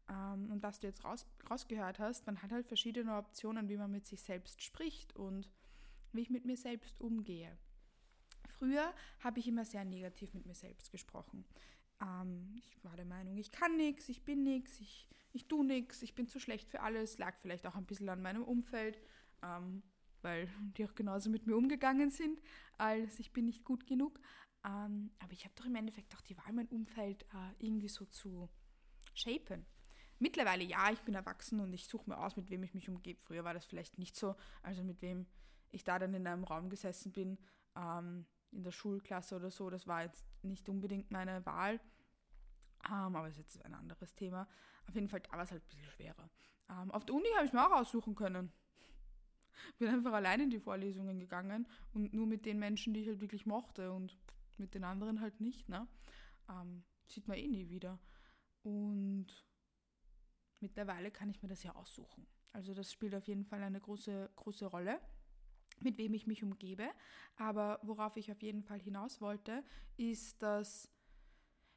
Ähm, 0.10 0.50
und 0.52 0.64
was 0.64 0.80
du 0.80 0.88
jetzt 0.88 1.04
raus, 1.04 1.26
rausgehört 1.50 2.00
hast, 2.00 2.26
man 2.26 2.42
hat 2.42 2.52
halt 2.52 2.68
verschiedene 2.68 3.18
Optionen, 3.18 3.70
wie 3.70 3.78
man 3.78 3.92
mit 3.92 4.06
sich 4.06 4.22
selbst 4.22 4.62
spricht 4.62 5.16
und 5.16 5.50
wie 6.14 6.22
ich 6.22 6.30
mit 6.30 6.46
mir 6.46 6.58
selbst 6.58 7.00
umgehe. 7.02 7.58
Früher 8.58 8.94
habe 9.20 9.40
ich 9.40 9.48
immer 9.48 9.66
sehr 9.66 9.86
negativ 9.86 10.34
mit 10.34 10.46
mir 10.46 10.56
selbst 10.56 10.92
gesprochen. 10.92 11.46
Ähm, 12.02 12.56
ich 12.66 12.84
war 12.84 12.96
der 12.96 13.06
Meinung, 13.06 13.38
ich 13.38 13.52
kann 13.52 13.76
nichts, 13.76 14.10
ich 14.10 14.24
bin 14.24 14.44
nichts, 14.44 14.80
ich, 14.80 15.08
ich 15.34 15.48
tue 15.48 15.66
nichts, 15.66 16.02
ich 16.02 16.16
bin 16.16 16.28
zu 16.28 16.40
schlecht 16.40 16.70
für 16.70 16.82
alles, 16.82 17.18
lag 17.18 17.36
vielleicht 17.40 17.68
auch 17.68 17.76
ein 17.76 17.86
bisschen 17.86 18.10
an 18.10 18.22
meinem 18.22 18.44
Umfeld. 18.44 19.00
Ähm, 19.44 19.84
weil 20.28 20.50
die 20.78 20.86
auch 20.86 20.94
genauso 20.94 21.30
mit 21.30 21.48
mir 21.48 21.56
umgegangen 21.56 22.12
sind, 22.12 22.42
als 22.78 23.18
ich 23.18 23.32
bin 23.32 23.46
nicht 23.46 23.64
gut 23.64 23.88
genug. 23.88 24.20
Ähm, 24.66 25.12
aber 25.20 25.32
ich 25.32 25.46
habe 25.46 25.56
doch 25.56 25.66
im 25.66 25.76
Endeffekt 25.76 26.14
auch 26.16 26.22
die 26.22 26.38
Wahl, 26.38 26.52
mein 26.52 26.68
Umfeld 26.68 27.24
äh, 27.24 27.66
irgendwie 27.66 27.88
so 27.88 28.06
zu 28.06 28.50
shapen. 29.14 29.66
Mittlerweile 30.20 30.64
ja, 30.64 30.92
ich 30.92 31.00
bin 31.02 31.16
erwachsen 31.16 31.62
und 31.62 31.72
ich 31.74 31.88
suche 31.88 32.10
mir 32.10 32.18
aus, 32.18 32.36
mit 32.36 32.50
wem 32.50 32.64
ich 32.64 32.74
mich 32.74 32.90
umgebe. 32.90 33.22
Früher 33.22 33.46
war 33.46 33.54
das 33.54 33.66
vielleicht 33.66 33.98
nicht 33.98 34.18
so. 34.18 34.36
Also 34.64 34.84
mit 34.84 35.02
wem 35.02 35.28
ich 35.70 35.86
da 35.86 35.98
dann 35.98 36.14
in 36.14 36.28
einem 36.28 36.44
Raum 36.44 36.70
gesessen 36.70 37.14
bin, 37.14 37.38
ähm, 37.76 38.26
in 38.52 38.64
der 38.64 38.72
Schulklasse 38.72 39.36
oder 39.36 39.50
so. 39.50 39.70
Das 39.70 39.88
war 39.88 40.04
jetzt 40.04 40.26
nicht 40.44 40.68
unbedingt 40.68 41.10
meine 41.10 41.46
Wahl. 41.46 41.80
Ähm, 42.86 43.16
aber 43.16 43.30
ist 43.30 43.38
jetzt 43.38 43.64
ein 43.64 43.74
anderes 43.74 44.14
Thema. 44.14 44.48
Auf 44.88 44.96
jeden 44.96 45.08
Fall, 45.08 45.22
da 45.22 45.32
war 45.32 45.44
es 45.44 45.52
halt 45.52 45.64
ein 45.64 45.68
bisschen 45.68 45.92
schwerer. 45.92 46.30
Ähm, 46.70 46.92
auf 46.92 47.06
der 47.06 47.16
Uni 47.16 47.28
habe 47.36 47.46
ich 47.46 47.54
mir 47.54 47.66
auch 47.66 47.80
aussuchen 47.80 48.16
können. 48.16 48.52
Bin 49.80 49.90
einfach 49.90 50.14
allein 50.14 50.42
in 50.42 50.50
die 50.50 50.60
Vorlesungen 50.60 51.20
gegangen 51.20 51.68
und 51.94 52.14
nur 52.14 52.28
mit 52.28 52.46
den 52.46 52.60
Menschen, 52.60 52.94
die 52.94 53.02
ich 53.02 53.08
halt 53.08 53.22
wirklich 53.22 53.46
mochte 53.46 53.92
und 53.92 54.18
mit 54.58 54.74
den 54.74 54.84
anderen 54.84 55.22
halt 55.22 55.40
nicht. 55.40 55.70
Ne? 55.70 55.88
Ähm, 56.50 56.84
sieht 57.08 57.28
man 57.28 57.38
eh 57.38 57.48
nie 57.48 57.70
wieder. 57.70 58.00
Und 58.64 59.28
mittlerweile 60.60 61.12
kann 61.12 61.30
ich 61.30 61.42
mir 61.42 61.50
das 61.50 61.64
ja 61.64 61.76
aussuchen. 61.76 62.28
Also 62.54 62.74
das 62.74 62.92
spielt 62.92 63.16
auf 63.16 63.28
jeden 63.28 63.46
Fall 63.46 63.62
eine 63.64 63.80
große, 63.80 64.32
große 64.36 64.66
Rolle, 64.66 65.00
mit 65.82 65.98
wem 65.98 66.14
ich 66.14 66.28
mich 66.28 66.44
umgebe. 66.44 66.90
Aber 67.36 67.80
worauf 67.84 68.18
ich 68.18 68.32
auf 68.32 68.42
jeden 68.42 68.64
Fall 68.64 68.80
hinaus 68.80 69.22
wollte, 69.22 69.64
ist, 69.96 70.42
dass 70.42 70.90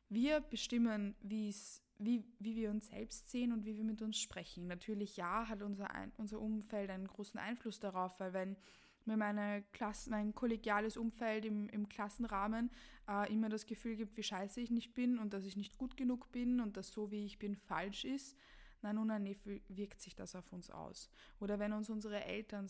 wir 0.08 0.40
bestimmen, 0.40 1.14
wie, 1.20 1.54
wie 2.00 2.25
wir 2.38 2.71
uns 2.71 2.88
selbst 2.88 3.30
sehen 3.30 3.52
und 3.52 3.64
wie 3.64 3.76
wir 3.76 3.85
mit 3.85 4.02
uns 4.02 4.19
sprechen. 4.19 4.66
Natürlich 4.66 5.16
ja, 5.16 5.49
hat 5.49 5.62
unser, 5.62 5.88
unser 6.16 6.40
Umfeld 6.40 6.90
einen 6.90 7.07
großen 7.07 7.38
Einfluss 7.38 7.78
darauf, 7.78 8.19
weil 8.21 8.33
wenn 8.33 8.57
mir 9.04 9.16
meine 9.16 9.64
Klasse, 9.73 10.11
mein 10.11 10.35
kollegiales 10.35 10.97
Umfeld 10.97 11.45
im, 11.45 11.69
im 11.69 11.88
Klassenrahmen 11.88 12.71
äh, 13.09 13.33
immer 13.33 13.49
das 13.49 13.66
Gefühl 13.66 13.97
gibt, 13.97 14.16
wie 14.16 14.23
scheiße 14.23 14.61
ich 14.61 14.71
nicht 14.71 14.95
bin 14.95 15.19
und 15.19 15.33
dass 15.33 15.45
ich 15.45 15.57
nicht 15.57 15.76
gut 15.78 15.97
genug 15.97 16.30
bin 16.33 16.61
und 16.61 16.76
dass 16.76 16.92
so 16.92 17.11
wie 17.11 17.25
ich 17.25 17.38
bin 17.38 17.57
falsch 17.57 18.04
ist, 18.04 18.37
na 18.83 18.92
nun, 18.92 19.09
nein, 19.09 19.37
wirkt 19.69 20.00
sich 20.00 20.14
das 20.14 20.35
auf 20.35 20.52
uns 20.52 20.71
aus. 20.71 21.11
Oder 21.38 21.59
wenn 21.59 21.75
uns 21.75 21.90
unsere 21.90 22.25
Eltern 22.25 22.66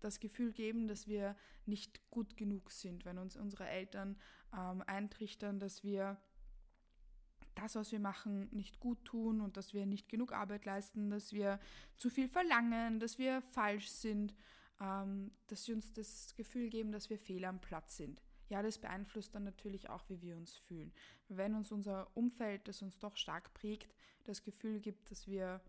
das 0.00 0.18
Gefühl 0.18 0.52
geben, 0.52 0.88
dass 0.88 1.06
wir 1.06 1.36
nicht 1.66 2.08
gut 2.10 2.36
genug 2.36 2.70
sind, 2.70 3.04
wenn 3.04 3.18
uns 3.18 3.36
unsere 3.36 3.68
Eltern 3.68 4.16
ähm, 4.56 4.82
eintrichtern, 4.86 5.58
dass 5.58 5.84
wir 5.84 6.18
das, 7.54 7.74
was 7.74 7.92
wir 7.92 8.00
machen, 8.00 8.48
nicht 8.52 8.80
gut 8.80 9.04
tun 9.04 9.40
und 9.40 9.56
dass 9.56 9.74
wir 9.74 9.86
nicht 9.86 10.08
genug 10.08 10.32
Arbeit 10.32 10.64
leisten, 10.64 11.10
dass 11.10 11.32
wir 11.32 11.60
zu 11.96 12.10
viel 12.10 12.28
verlangen, 12.28 13.00
dass 13.00 13.18
wir 13.18 13.42
falsch 13.42 13.88
sind, 13.88 14.34
ähm, 14.80 15.32
dass 15.48 15.64
sie 15.64 15.72
uns 15.72 15.92
das 15.92 16.34
Gefühl 16.34 16.70
geben, 16.70 16.92
dass 16.92 17.10
wir 17.10 17.18
fehl 17.18 17.44
am 17.44 17.60
Platz 17.60 17.96
sind 17.96 18.22
ja, 18.52 18.60
das 18.62 18.76
beeinflusst 18.76 19.34
dann 19.34 19.44
natürlich 19.44 19.88
auch, 19.88 20.06
wie 20.10 20.20
wir 20.20 20.36
uns 20.36 20.58
fühlen. 20.58 20.92
Wenn 21.28 21.54
uns 21.54 21.72
unser 21.72 22.14
Umfeld, 22.14 22.68
das 22.68 22.82
uns 22.82 22.98
doch 22.98 23.16
stark 23.16 23.54
prägt, 23.54 23.94
das 24.24 24.42
Gefühl 24.42 24.78
gibt, 24.78 25.10
dass 25.10 25.26
wir 25.26 25.62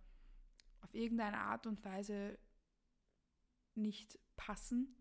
auf 0.81 0.93
irgendeine 0.93 1.37
Art 1.37 1.65
und 1.65 1.85
Weise 1.85 2.37
nicht 3.75 4.19
passen, 4.35 4.93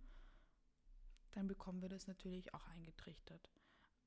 dann 1.33 1.49
bekommen 1.49 1.83
wir 1.83 1.89
das 1.89 2.07
natürlich 2.07 2.55
auch 2.55 2.69
eingetrichtert. 2.69 3.51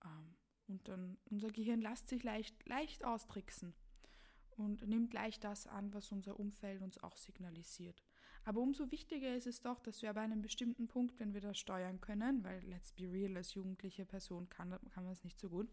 Ähm, 0.05 0.37
und 0.67 0.87
dann 0.87 1.17
unser 1.29 1.49
Gehirn 1.49 1.81
lässt 1.81 2.07
sich 2.07 2.23
leicht, 2.23 2.67
leicht 2.67 3.03
austricksen 3.05 3.73
und 4.57 4.87
nimmt 4.87 5.11
gleich 5.11 5.39
das 5.39 5.67
an, 5.67 5.93
was 5.93 6.11
unser 6.11 6.39
Umfeld 6.39 6.81
uns 6.81 6.97
auch 7.03 7.17
signalisiert. 7.17 8.01
Aber 8.43 8.61
umso 8.61 8.91
wichtiger 8.91 9.35
ist 9.35 9.47
es 9.47 9.61
doch, 9.61 9.79
dass 9.79 10.01
wir 10.01 10.13
bei 10.13 10.21
einem 10.21 10.41
bestimmten 10.41 10.87
Punkt, 10.87 11.19
wenn 11.19 11.33
wir 11.33 11.41
das 11.41 11.57
steuern 11.57 11.99
können, 11.99 12.43
weil 12.43 12.63
let's 12.65 12.93
be 12.93 13.11
real, 13.11 13.35
als 13.37 13.53
jugendliche 13.53 14.05
Person 14.05 14.49
kann, 14.49 14.77
kann 14.91 15.03
man 15.03 15.13
es 15.13 15.23
nicht 15.23 15.39
so 15.39 15.49
gut, 15.49 15.67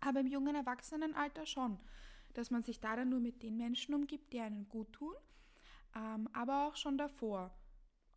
aber 0.00 0.20
im 0.20 0.26
jungen 0.26 0.54
Erwachsenenalter 0.54 1.46
schon, 1.46 1.78
dass 2.34 2.50
man 2.50 2.62
sich 2.62 2.80
da 2.80 2.96
dann 2.96 3.08
nur 3.08 3.20
mit 3.20 3.42
den 3.42 3.56
Menschen 3.56 3.94
umgibt, 3.94 4.32
die 4.32 4.40
einen 4.40 4.68
gut 4.68 4.92
tun, 4.92 5.14
ähm, 5.94 6.28
aber 6.32 6.66
auch 6.66 6.76
schon 6.76 6.98
davor. 6.98 7.56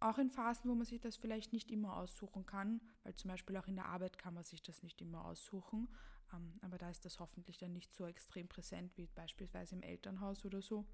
Auch 0.02 0.18
in 0.18 0.30
Phasen, 0.30 0.70
wo 0.70 0.76
man 0.76 0.86
sich 0.86 1.02
das 1.02 1.18
vielleicht 1.18 1.52
nicht 1.52 1.72
immer 1.72 1.98
aussuchen 1.98 2.46
kann, 2.46 2.82
weil 3.04 3.16
zum 3.16 3.30
Beispiel 3.30 3.58
auch 3.58 3.68
in 3.68 3.76
der 3.76 3.88
Arbeit 3.88 4.18
kann 4.18 4.34
man 4.34 4.46
sich 4.46 4.62
das 4.62 4.82
nicht 4.82 5.02
immer 5.02 5.26
aussuchen, 5.26 5.90
ähm, 6.34 6.54
aber 6.62 6.78
da 6.78 6.90
ist 6.90 7.04
das 7.04 7.20
hoffentlich 7.20 7.58
dann 7.58 7.74
nicht 7.74 7.94
so 7.94 8.06
extrem 8.06 8.48
präsent 8.48 8.96
wie 8.98 9.08
beispielsweise 9.08 9.76
im 9.76 9.82
Elternhaus 9.82 10.46
oder 10.46 10.62
so. 10.62 10.86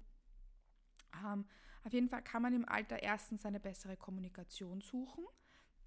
Ähm, 1.24 1.44
auf 1.84 1.92
jeden 1.92 2.08
Fall 2.08 2.22
kann 2.22 2.42
man 2.42 2.52
im 2.52 2.68
Alter 2.68 3.00
erstens 3.00 3.46
eine 3.46 3.60
bessere 3.60 3.96
Kommunikation 3.96 4.80
suchen, 4.80 5.24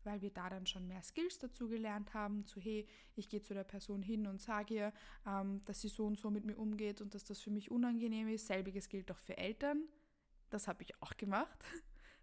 weil 0.05 0.21
wir 0.21 0.31
da 0.31 0.49
dann 0.49 0.65
schon 0.65 0.87
mehr 0.87 1.03
Skills 1.03 1.39
dazu 1.39 1.67
gelernt 1.67 2.13
haben, 2.13 2.45
zu 2.45 2.61
hey, 2.61 2.87
ich 3.15 3.27
gehe 3.27 3.41
zu 3.41 3.53
der 3.53 3.65
Person 3.65 4.01
hin 4.01 4.27
und 4.27 4.41
sage 4.41 4.73
ihr, 4.75 4.93
ähm, 5.25 5.61
dass 5.65 5.81
sie 5.81 5.89
so 5.89 6.05
und 6.05 6.17
so 6.17 6.29
mit 6.31 6.45
mir 6.45 6.57
umgeht 6.57 7.01
und 7.01 7.15
dass 7.15 7.25
das 7.25 7.41
für 7.41 7.51
mich 7.51 7.69
unangenehm 7.69 8.29
ist. 8.29 8.47
Selbiges 8.47 8.87
gilt 8.87 9.11
auch 9.11 9.19
für 9.19 9.37
Eltern. 9.37 9.83
Das 10.49 10.69
habe 10.69 10.83
ich 10.83 11.01
auch 11.01 11.17
gemacht. 11.17 11.65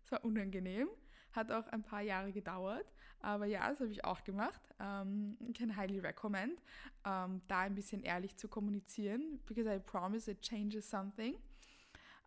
Es 0.06 0.12
war 0.12 0.25
unangenehm. 0.25 0.88
Hat 1.32 1.50
auch 1.50 1.66
ein 1.66 1.82
paar 1.82 2.00
Jahre 2.00 2.32
gedauert. 2.32 2.86
Aber 3.18 3.44
ja, 3.44 3.68
das 3.68 3.80
habe 3.80 3.90
ich 3.90 4.04
auch 4.04 4.22
gemacht. 4.22 4.62
Ähm, 4.78 5.36
ich 5.48 5.58
kann 5.58 5.76
highly 5.76 5.98
recommend, 5.98 6.62
ähm, 7.04 7.42
da 7.48 7.60
ein 7.60 7.75
bisschen 7.75 8.04
ehrlich 8.04 8.36
zu 8.36 8.46
kommunizieren. 8.48 9.40
Because 9.46 9.68
I 9.68 9.80
promise 9.80 10.30
it 10.30 10.40
changes 10.42 10.88
something. 10.88 11.36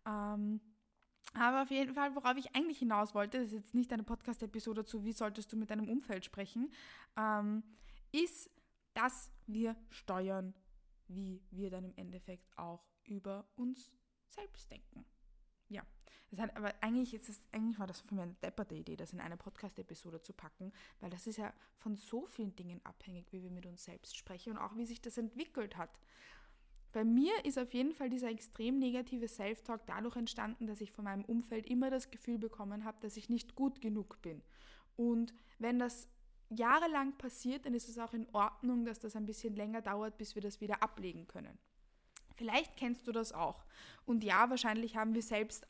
Ähm, 0.06 0.60
aber 1.32 1.62
auf 1.62 1.70
jeden 1.70 1.94
Fall, 1.94 2.14
worauf 2.14 2.36
ich 2.36 2.54
eigentlich 2.54 2.80
hinaus 2.80 3.14
wollte, 3.14 3.38
das 3.38 3.46
ist 3.46 3.54
jetzt 3.54 3.74
nicht 3.74 3.90
eine 3.94 4.02
Podcast-Episode 4.02 4.84
zu, 4.84 5.04
wie 5.04 5.12
solltest 5.12 5.50
du 5.52 5.56
mit 5.56 5.70
deinem 5.70 5.88
Umfeld 5.88 6.24
sprechen, 6.24 6.70
ähm, 7.16 7.62
ist, 8.12 8.50
dass 8.92 9.30
wir 9.46 9.74
steuern, 9.88 10.52
wie 11.08 11.42
wir 11.50 11.70
dann 11.70 11.84
im 11.84 11.94
Endeffekt 11.96 12.46
auch 12.58 12.84
über 13.04 13.48
uns 13.56 13.90
selbst 14.28 14.70
denken. 14.70 15.06
Das 16.30 16.38
hat, 16.38 16.56
aber 16.56 16.72
eigentlich, 16.80 17.12
ist 17.12 17.28
es, 17.28 17.40
eigentlich 17.50 17.78
war 17.78 17.88
das 17.88 18.00
für 18.00 18.14
mich 18.14 18.22
eine 18.22 18.34
depperte 18.34 18.74
Idee, 18.74 18.96
das 18.96 19.12
in 19.12 19.20
eine 19.20 19.36
Podcast-Episode 19.36 20.22
zu 20.22 20.32
packen, 20.32 20.72
weil 21.00 21.10
das 21.10 21.26
ist 21.26 21.38
ja 21.38 21.52
von 21.78 21.96
so 21.96 22.26
vielen 22.26 22.54
Dingen 22.54 22.80
abhängig, 22.84 23.32
wie 23.32 23.42
wir 23.42 23.50
mit 23.50 23.66
uns 23.66 23.84
selbst 23.84 24.16
sprechen 24.16 24.52
und 24.52 24.58
auch 24.58 24.76
wie 24.76 24.86
sich 24.86 25.00
das 25.00 25.18
entwickelt 25.18 25.76
hat. 25.76 26.00
Bei 26.92 27.04
mir 27.04 27.32
ist 27.44 27.58
auf 27.58 27.72
jeden 27.72 27.92
Fall 27.92 28.10
dieser 28.10 28.30
extrem 28.30 28.78
negative 28.78 29.28
Self-Talk 29.28 29.86
dadurch 29.86 30.16
entstanden, 30.16 30.66
dass 30.66 30.80
ich 30.80 30.92
von 30.92 31.04
meinem 31.04 31.24
Umfeld 31.24 31.66
immer 31.66 31.90
das 31.90 32.10
Gefühl 32.10 32.38
bekommen 32.38 32.84
habe, 32.84 32.98
dass 33.00 33.16
ich 33.16 33.28
nicht 33.28 33.54
gut 33.54 33.80
genug 33.80 34.20
bin. 34.22 34.42
Und 34.96 35.32
wenn 35.58 35.78
das 35.78 36.08
jahrelang 36.48 37.16
passiert, 37.16 37.64
dann 37.64 37.74
ist 37.74 37.88
es 37.88 37.98
auch 37.98 38.12
in 38.12 38.26
Ordnung, 38.32 38.84
dass 38.84 38.98
das 38.98 39.14
ein 39.14 39.26
bisschen 39.26 39.54
länger 39.54 39.82
dauert, 39.82 40.18
bis 40.18 40.34
wir 40.34 40.42
das 40.42 40.60
wieder 40.60 40.82
ablegen 40.82 41.28
können. 41.28 41.58
Vielleicht 42.34 42.76
kennst 42.76 43.06
du 43.06 43.12
das 43.12 43.32
auch. 43.32 43.64
Und 44.04 44.24
ja, 44.24 44.50
wahrscheinlich 44.50 44.96
haben 44.96 45.14
wir 45.14 45.22
selbst 45.22 45.66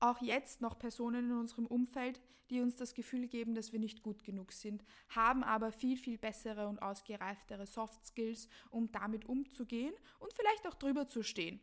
auch 0.00 0.20
jetzt 0.20 0.60
noch 0.60 0.78
Personen 0.78 1.30
in 1.30 1.36
unserem 1.36 1.66
Umfeld, 1.66 2.20
die 2.48 2.60
uns 2.60 2.74
das 2.74 2.94
Gefühl 2.94 3.28
geben, 3.28 3.54
dass 3.54 3.72
wir 3.72 3.78
nicht 3.78 4.02
gut 4.02 4.24
genug 4.24 4.52
sind, 4.52 4.84
haben 5.10 5.44
aber 5.44 5.70
viel, 5.70 5.96
viel 5.96 6.18
bessere 6.18 6.66
und 6.66 6.80
ausgereiftere 6.82 7.66
Soft 7.66 8.04
Skills, 8.04 8.48
um 8.70 8.90
damit 8.90 9.24
umzugehen 9.26 9.94
und 10.18 10.32
vielleicht 10.34 10.66
auch 10.66 10.74
drüber 10.74 11.06
zu 11.06 11.22
stehen. 11.22 11.60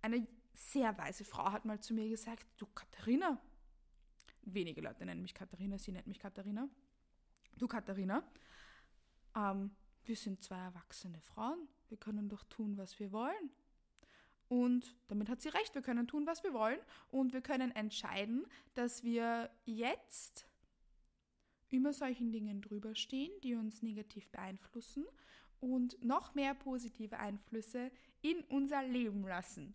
Eine 0.00 0.26
sehr 0.52 0.96
weise 0.98 1.24
Frau 1.24 1.52
hat 1.52 1.64
mal 1.64 1.80
zu 1.80 1.94
mir 1.94 2.08
gesagt, 2.08 2.46
du 2.56 2.66
Katharina, 2.66 3.40
wenige 4.42 4.80
Leute 4.80 5.06
nennen 5.06 5.22
mich 5.22 5.34
Katharina, 5.34 5.78
sie 5.78 5.92
nennt 5.92 6.08
mich 6.08 6.18
Katharina, 6.18 6.68
du 7.56 7.68
Katharina, 7.68 8.24
ähm, 9.36 9.70
wir 10.04 10.16
sind 10.16 10.42
zwei 10.42 10.58
erwachsene 10.58 11.20
Frauen, 11.20 11.68
wir 11.88 11.96
können 11.96 12.28
doch 12.28 12.42
tun, 12.44 12.76
was 12.76 12.98
wir 12.98 13.12
wollen. 13.12 13.50
Und 14.52 14.94
damit 15.08 15.30
hat 15.30 15.40
sie 15.40 15.48
recht, 15.48 15.74
wir 15.74 15.80
können 15.80 16.06
tun, 16.06 16.26
was 16.26 16.44
wir 16.44 16.52
wollen 16.52 16.78
und 17.10 17.32
wir 17.32 17.40
können 17.40 17.70
entscheiden, 17.70 18.44
dass 18.74 19.02
wir 19.02 19.48
jetzt 19.64 20.46
über 21.70 21.94
solchen 21.94 22.32
Dingen 22.32 22.60
drüber 22.60 22.94
stehen, 22.94 23.32
die 23.42 23.54
uns 23.54 23.80
negativ 23.80 24.28
beeinflussen 24.28 25.06
und 25.60 26.04
noch 26.04 26.34
mehr 26.34 26.52
positive 26.52 27.18
Einflüsse 27.18 27.90
in 28.20 28.44
unser 28.50 28.82
Leben 28.82 29.22
lassen. 29.22 29.74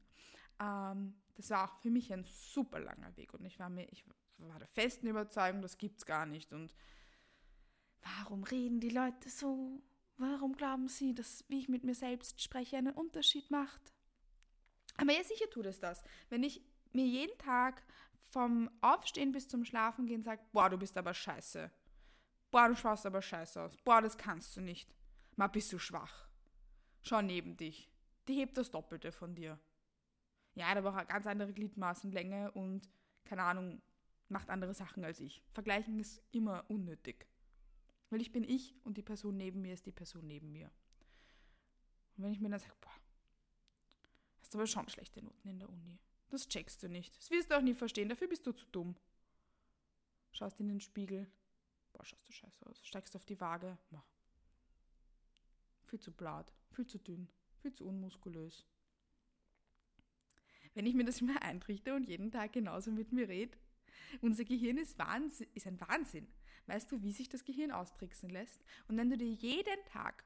Ähm, 0.60 1.16
das 1.34 1.50
war 1.50 1.72
auch 1.72 1.82
für 1.82 1.90
mich 1.90 2.14
ein 2.14 2.24
super 2.24 2.80
langer 2.80 3.18
Weg 3.18 3.34
und 3.34 3.46
ich 3.46 3.58
war 3.58 3.72
mir, 3.72 3.92
ich 3.92 4.06
war 4.38 4.60
der 4.60 4.68
festen 4.68 5.08
Überzeugung, 5.08 5.64
das 5.64 5.80
gibt's 5.80 6.06
gar 6.06 6.28
nicht. 6.28 6.54
Und 6.54 6.76
warum 8.04 8.44
reden 8.44 8.80
die 8.80 8.92
Leute 8.92 9.28
so? 9.28 9.82
Warum 10.18 10.56
glauben 10.56 10.88
sie, 10.88 11.16
dass 11.16 11.44
wie 11.48 11.58
ich 11.62 11.68
mit 11.68 11.84
mir 11.84 11.96
selbst 11.96 12.44
spreche 12.44 12.78
einen 12.78 12.94
Unterschied 12.94 13.50
macht? 13.50 13.97
Aber 14.98 15.12
ja, 15.14 15.24
sicher 15.24 15.50
tut 15.50 15.66
es 15.68 15.80
das. 15.80 16.04
Wenn 16.30 16.44
ich 16.44 16.62
mir 16.92 17.06
jeden 17.06 17.38
Tag 17.38 17.84
vom 18.30 18.70
Aufstehen 18.82 19.32
bis 19.32 19.48
zum 19.48 19.64
Schlafengehen 19.64 20.24
sage, 20.24 20.42
boah, 20.52 20.70
du 20.70 20.78
bist 20.78 20.98
aber 20.98 21.14
scheiße. 21.14 21.72
Boah, 22.52 22.68
du 22.68 22.76
schaust 22.76 23.06
aber 23.06 23.22
scheiße 23.22 23.62
aus. 23.62 23.76
Boah, 23.84 24.02
das 24.02 24.18
kannst 24.18 24.56
du 24.58 24.62
nicht. 24.62 24.94
Mal 25.36 25.48
bist 25.48 25.72
du 25.72 25.80
schwach. 25.80 26.28
Schau 27.02 27.22
neben 27.22 27.56
dich. 27.58 27.90
Die 28.28 28.34
hebt 28.34 28.58
das 28.58 28.72
Doppelte 28.72 29.12
von 29.12 29.36
dir. 29.36 29.60
Ja, 30.56 30.74
der 30.74 30.82
braucht 30.82 30.98
eine 30.98 31.06
ganz 31.06 31.28
andere 31.28 31.54
Gliedmaßenlänge 31.54 32.52
und, 32.52 32.90
keine 33.26 33.44
Ahnung, 33.44 33.82
macht 34.28 34.50
andere 34.50 34.74
Sachen 34.74 35.06
als 35.06 35.20
ich. 35.20 35.44
Vergleichen 35.54 36.00
ist 36.00 36.22
immer 36.32 36.66
unnötig. 36.70 37.28
Weil 38.10 38.22
ich 38.22 38.32
bin 38.32 38.44
ich 38.44 38.76
und 38.84 38.98
die 38.98 39.04
Person 39.04 39.38
neben 39.38 39.62
mir 39.62 39.74
ist 39.74 39.86
die 39.86 39.92
Person 39.92 40.26
neben 40.26 40.52
mir. 40.52 40.72
Und 42.16 42.24
wenn 42.24 42.32
ich 42.32 42.40
mir 42.40 42.50
dann 42.50 42.60
sage, 42.60 42.74
boah, 42.82 42.92
Hast 44.48 44.56
aber 44.56 44.66
schon 44.66 44.88
schlechte 44.88 45.22
Noten 45.22 45.50
in 45.50 45.60
der 45.60 45.68
Uni. 45.68 46.00
Das 46.30 46.48
checkst 46.48 46.82
du 46.82 46.88
nicht. 46.88 47.18
Das 47.18 47.30
wirst 47.32 47.52
du 47.52 47.58
auch 47.58 47.62
nie 47.62 47.74
verstehen, 47.74 48.08
dafür 48.08 48.30
bist 48.30 48.48
du 48.48 48.54
zu 48.54 48.66
dumm. 48.68 48.96
Schaust 50.32 50.58
in 50.62 50.70
den 50.70 50.80
Spiegel. 50.80 51.30
boah, 51.92 52.06
schaust 52.06 52.30
du 52.30 52.32
scheiße 52.32 52.66
aus. 52.66 52.80
Steigst 52.88 53.14
auf 53.18 53.26
die 53.26 53.42
Waage, 53.42 53.78
boah. 53.90 54.06
Viel 55.84 56.00
zu 56.00 56.14
blatt, 56.14 56.54
viel 56.72 56.88
zu 56.88 56.98
dünn, 56.98 57.28
viel 57.58 57.74
zu 57.74 57.86
unmuskulös. 57.86 58.66
Wenn 60.76 60.86
ich 60.86 60.94
mir 60.94 61.04
das 61.04 61.20
immer 61.20 61.42
eintrichte 61.42 61.94
und 61.94 62.08
jeden 62.08 62.32
Tag 62.32 62.54
genauso 62.54 62.90
mit 62.90 63.12
mir 63.12 63.28
rede, 63.28 63.58
unser 64.22 64.46
Gehirn 64.46 64.78
ist, 64.78 64.98
Wahnsinn, 64.98 65.50
ist 65.56 65.68
ein 65.68 65.82
Wahnsinn. 65.82 66.26
Weißt 66.68 66.90
du, 66.90 67.04
wie 67.04 67.12
sich 67.12 67.28
das 67.28 67.44
Gehirn 67.44 67.72
austricksen 67.72 68.30
lässt? 68.30 68.64
Und 68.88 68.96
wenn 68.96 69.10
du 69.10 69.18
dir 69.18 69.28
jeden 69.28 69.84
Tag 69.88 70.24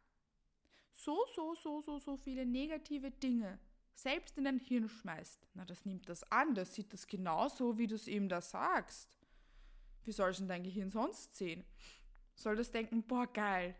so, 0.91 1.25
so, 1.33 1.55
so, 1.55 1.81
so, 1.81 1.97
so 1.97 2.17
viele 2.17 2.45
negative 2.45 3.09
Dinge 3.09 3.57
selbst 3.93 4.37
in 4.37 4.45
dein 4.45 4.59
Hirn 4.59 4.89
schmeißt, 4.89 5.47
na, 5.53 5.65
das 5.65 5.85
nimmt 5.85 6.09
das 6.09 6.23
an, 6.31 6.55
das 6.55 6.73
sieht 6.73 6.93
das 6.93 7.07
genauso, 7.07 7.77
wie 7.77 7.87
du 7.87 7.95
es 7.95 8.07
ihm 8.07 8.29
da 8.29 8.41
sagst. 8.41 9.09
Wie 10.03 10.11
soll 10.11 10.31
es 10.31 10.37
denn 10.37 10.47
dein 10.47 10.63
Gehirn 10.63 10.89
sonst 10.89 11.35
sehen? 11.35 11.63
Soll 12.35 12.55
das 12.55 12.71
denken, 12.71 13.03
boah, 13.03 13.27
geil. 13.27 13.75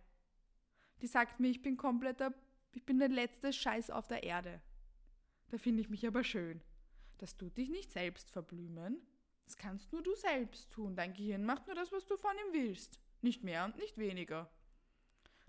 Die 1.01 1.07
sagt 1.07 1.39
mir, 1.39 1.49
ich 1.49 1.61
bin 1.61 1.77
kompletter, 1.77 2.33
ich 2.73 2.85
bin 2.85 2.99
der 2.99 3.09
letzte 3.09 3.51
Scheiß 3.51 3.89
auf 3.89 4.07
der 4.07 4.23
Erde. 4.23 4.61
Da 5.49 5.57
finde 5.57 5.81
ich 5.81 5.89
mich 5.89 6.05
aber 6.05 6.23
schön. 6.23 6.61
Das 7.17 7.35
tut 7.35 7.57
dich 7.57 7.69
nicht 7.69 7.91
selbst 7.91 8.29
verblümen. 8.29 9.01
Das 9.45 9.57
kannst 9.57 9.91
nur 9.91 10.01
du 10.01 10.15
selbst 10.15 10.71
tun. 10.71 10.95
Dein 10.95 11.13
Gehirn 11.13 11.43
macht 11.43 11.67
nur 11.67 11.75
das, 11.75 11.91
was 11.91 12.05
du 12.05 12.15
von 12.17 12.31
ihm 12.31 12.53
willst. 12.53 12.99
Nicht 13.21 13.43
mehr 13.43 13.65
und 13.65 13.77
nicht 13.77 13.97
weniger. 13.97 14.49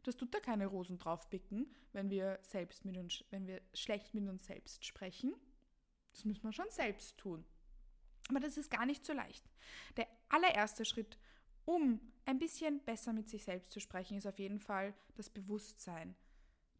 Das 0.02 0.16
tut 0.16 0.34
da 0.34 0.40
keine 0.40 0.66
Rosen 0.66 0.98
draufpicken, 0.98 1.66
wenn 1.92 2.10
wir 2.10 2.38
selbst 2.42 2.84
mit 2.84 2.96
uns, 2.96 3.24
wenn 3.30 3.46
wir 3.46 3.60
schlecht 3.72 4.14
mit 4.14 4.28
uns 4.28 4.46
selbst 4.46 4.84
sprechen. 4.84 5.34
Das 6.12 6.24
müssen 6.24 6.42
wir 6.42 6.52
schon 6.52 6.70
selbst 6.70 7.16
tun. 7.18 7.44
Aber 8.28 8.40
das 8.40 8.56
ist 8.56 8.70
gar 8.70 8.86
nicht 8.86 9.04
so 9.04 9.12
leicht. 9.12 9.44
Der 9.96 10.06
allererste 10.28 10.84
Schritt, 10.84 11.18
um 11.64 12.00
ein 12.24 12.38
bisschen 12.38 12.80
besser 12.84 13.12
mit 13.12 13.28
sich 13.28 13.44
selbst 13.44 13.72
zu 13.72 13.80
sprechen, 13.80 14.16
ist 14.16 14.26
auf 14.26 14.38
jeden 14.38 14.60
Fall 14.60 14.94
das 15.14 15.30
Bewusstsein, 15.30 16.14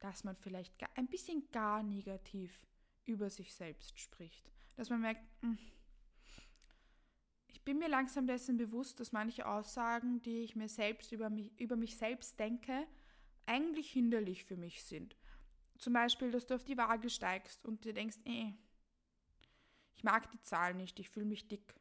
dass 0.01 0.25
man 0.25 0.37
vielleicht 0.37 0.75
ein 0.97 1.09
bisschen 1.09 1.51
gar 1.51 1.83
negativ 1.83 2.67
über 3.05 3.31
sich 3.31 3.55
selbst 3.55 3.99
spricht. 3.99 4.51
Dass 4.77 4.91
man 4.91 5.01
merkt, 5.01 5.23
hm, 5.41 5.59
ich 7.49 7.63
bin 7.63 7.79
mir 7.79 7.89
langsam 7.89 8.27
dessen 8.27 8.57
bewusst, 8.57 8.99
dass 8.99 9.13
manche 9.13 9.47
Aussagen, 9.47 10.21
die 10.23 10.43
ich 10.43 10.57
mir 10.57 10.69
selbst 10.69 11.13
über 11.13 11.31
mich, 11.31 11.53
über 11.61 11.77
mich 11.77 11.97
selbst 11.97 12.39
denke, 12.41 12.87
eigentlich 13.47 13.91
hinderlich 13.91 14.45
für 14.45 14.57
mich 14.57 14.85
sind. 14.85 15.17
Zum 15.79 15.93
Beispiel, 15.93 16.31
dass 16.31 16.47
du 16.47 16.55
auf 16.55 16.65
die 16.65 16.77
Waage 16.77 17.11
steigst 17.11 17.65
und 17.65 17.85
dir 17.85 17.93
denkst, 17.93 18.19
eh, 18.25 18.53
ich 19.95 20.05
mag 20.05 20.31
die 20.31 20.41
Zahl 20.41 20.75
nicht, 20.75 20.99
ich 20.99 21.09
fühle 21.09 21.27
mich 21.27 21.49
dick. 21.49 21.75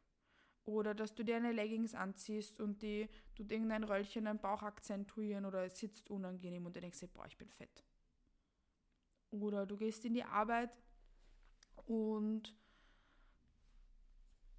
Oder 0.63 0.93
dass 0.93 1.15
du 1.15 1.23
dir 1.23 1.37
eine 1.37 1.51
Leggings 1.51 1.95
anziehst 1.95 2.59
und 2.59 2.81
die 2.81 3.09
tut 3.35 3.51
irgendein 3.51 3.83
Röllchen 3.83 4.27
einen 4.27 4.39
Bauch 4.39 4.61
akzentuieren 4.61 5.45
oder 5.45 5.65
es 5.65 5.79
sitzt 5.79 6.09
unangenehm 6.09 6.65
und 6.65 6.75
du 6.75 6.81
denkst, 6.81 6.99
boah, 7.13 7.25
ich 7.25 7.37
bin 7.37 7.49
fett. 7.49 7.83
Oder 9.31 9.65
du 9.65 9.77
gehst 9.77 10.05
in 10.05 10.13
die 10.13 10.23
Arbeit 10.23 10.69
und 11.85 12.55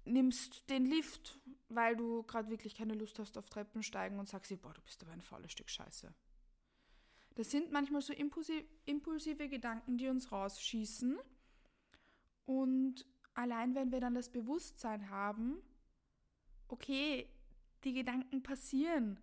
nimmst 0.05 0.69
den 0.69 0.85
Lift, 0.85 1.39
weil 1.69 1.95
du 1.95 2.23
gerade 2.23 2.49
wirklich 2.49 2.75
keine 2.75 2.95
Lust 2.95 3.19
hast 3.19 3.37
auf 3.37 3.49
Treppensteigen 3.49 4.19
und 4.19 4.27
sagst 4.27 4.61
boah, 4.61 4.73
du 4.73 4.81
bist 4.81 5.01
aber 5.03 5.13
ein 5.13 5.21
faules 5.21 5.51
Stück 5.51 5.69
Scheiße. 5.69 6.13
Das 7.35 7.49
sind 7.49 7.71
manchmal 7.71 8.01
so 8.01 8.13
impulsive, 8.13 9.49
Gedanken, 9.49 9.97
die 9.97 10.07
uns 10.07 10.31
rausschießen. 10.31 11.17
Und 12.45 13.05
allein 13.33 13.73
wenn 13.75 13.91
wir 13.91 13.99
dann 13.99 14.13
das 14.13 14.31
Bewusstsein 14.31 15.09
haben, 15.09 15.61
okay, 16.67 17.27
die 17.83 17.93
Gedanken 17.93 18.43
passieren, 18.43 19.19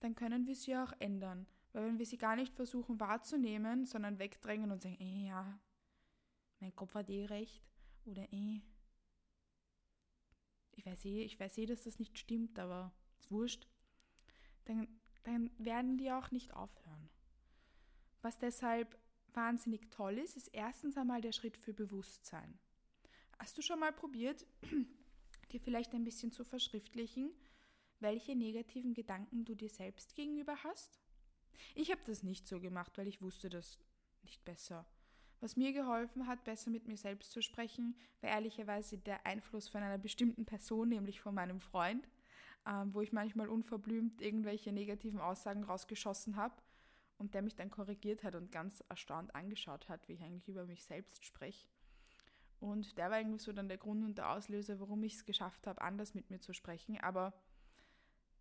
dann 0.00 0.14
können 0.14 0.46
wir 0.46 0.54
sie 0.54 0.76
auch 0.76 0.92
ändern. 0.98 1.46
Weil 1.72 1.86
wenn 1.86 1.98
wir 1.98 2.06
sie 2.06 2.18
gar 2.18 2.36
nicht 2.36 2.54
versuchen 2.54 2.98
wahrzunehmen, 3.00 3.86
sondern 3.86 4.18
wegdrängen 4.18 4.70
und 4.70 4.82
sagen, 4.82 5.00
eh 5.00 5.28
ja, 5.28 5.60
mein 6.58 6.74
Kopf 6.74 6.94
hat 6.94 7.08
eh 7.10 7.26
recht 7.26 7.62
oder 8.04 8.30
eh, 8.32 8.60
ich 10.72 10.84
weiß 10.84 11.04
eh, 11.04 11.22
ich 11.22 11.38
weiß 11.38 11.58
eh, 11.58 11.66
dass 11.66 11.84
das 11.84 11.98
nicht 11.98 12.18
stimmt, 12.18 12.58
aber 12.58 12.92
ist 13.18 13.30
wurscht, 13.30 13.66
dann, 14.64 14.99
dann 15.24 15.50
werden 15.58 15.98
die 15.98 16.10
auch 16.10 16.30
nicht 16.30 16.54
aufhören. 16.54 17.08
Was 18.22 18.38
deshalb 18.38 18.98
wahnsinnig 19.32 19.90
toll 19.90 20.18
ist, 20.18 20.36
ist 20.36 20.48
erstens 20.48 20.96
einmal 20.96 21.20
der 21.20 21.32
Schritt 21.32 21.56
für 21.56 21.72
Bewusstsein. 21.72 22.58
Hast 23.38 23.56
du 23.56 23.62
schon 23.62 23.80
mal 23.80 23.92
probiert, 23.92 24.46
dir 25.52 25.60
vielleicht 25.60 25.94
ein 25.94 26.04
bisschen 26.04 26.32
zu 26.32 26.44
verschriftlichen, 26.44 27.30
welche 28.00 28.34
negativen 28.34 28.94
Gedanken 28.94 29.44
du 29.44 29.54
dir 29.54 29.68
selbst 29.68 30.14
gegenüber 30.14 30.56
hast? 30.64 31.00
Ich 31.74 31.90
habe 31.90 32.00
das 32.06 32.22
nicht 32.22 32.46
so 32.46 32.60
gemacht, 32.60 32.96
weil 32.98 33.08
ich 33.08 33.22
wusste 33.22 33.48
das 33.48 33.78
nicht 34.22 34.44
besser. 34.44 34.86
Was 35.40 35.56
mir 35.56 35.72
geholfen 35.72 36.26
hat, 36.26 36.44
besser 36.44 36.70
mit 36.70 36.86
mir 36.86 36.98
selbst 36.98 37.32
zu 37.32 37.40
sprechen, 37.40 37.96
war 38.20 38.30
ehrlicherweise 38.30 38.98
der 38.98 39.24
Einfluss 39.24 39.68
von 39.68 39.82
einer 39.82 39.98
bestimmten 39.98 40.44
Person, 40.44 40.90
nämlich 40.90 41.20
von 41.20 41.34
meinem 41.34 41.60
Freund, 41.60 42.06
ähm, 42.66 42.94
wo 42.94 43.00
ich 43.00 43.12
manchmal 43.12 43.48
unverblümt 43.48 44.20
irgendwelche 44.20 44.72
negativen 44.72 45.20
Aussagen 45.20 45.64
rausgeschossen 45.64 46.36
habe 46.36 46.54
und 47.18 47.34
der 47.34 47.42
mich 47.42 47.56
dann 47.56 47.70
korrigiert 47.70 48.22
hat 48.22 48.34
und 48.34 48.52
ganz 48.52 48.82
erstaunt 48.88 49.34
angeschaut 49.34 49.88
hat, 49.88 50.08
wie 50.08 50.14
ich 50.14 50.22
eigentlich 50.22 50.48
über 50.48 50.64
mich 50.64 50.84
selbst 50.84 51.24
spreche. 51.24 51.68
Und 52.58 52.98
der 52.98 53.10
war 53.10 53.18
irgendwie 53.18 53.38
so 53.38 53.52
dann 53.52 53.68
der 53.68 53.78
Grund 53.78 54.04
und 54.04 54.18
der 54.18 54.30
Auslöser, 54.30 54.80
warum 54.80 55.02
ich 55.02 55.14
es 55.14 55.24
geschafft 55.24 55.66
habe, 55.66 55.80
anders 55.80 56.14
mit 56.14 56.28
mir 56.30 56.40
zu 56.40 56.52
sprechen. 56.52 57.00
Aber 57.00 57.32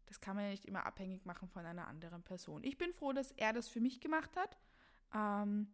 das 0.07 0.19
kann 0.19 0.35
man 0.35 0.45
ja 0.45 0.51
nicht 0.51 0.65
immer 0.65 0.85
abhängig 0.85 1.25
machen 1.25 1.47
von 1.47 1.65
einer 1.65 1.87
anderen 1.87 2.23
Person. 2.23 2.63
Ich 2.63 2.77
bin 2.77 2.91
froh, 2.93 3.13
dass 3.13 3.31
er 3.31 3.53
das 3.53 3.69
für 3.69 3.79
mich 3.79 4.01
gemacht 4.01 4.35
hat. 4.35 4.57
Ähm, 5.13 5.67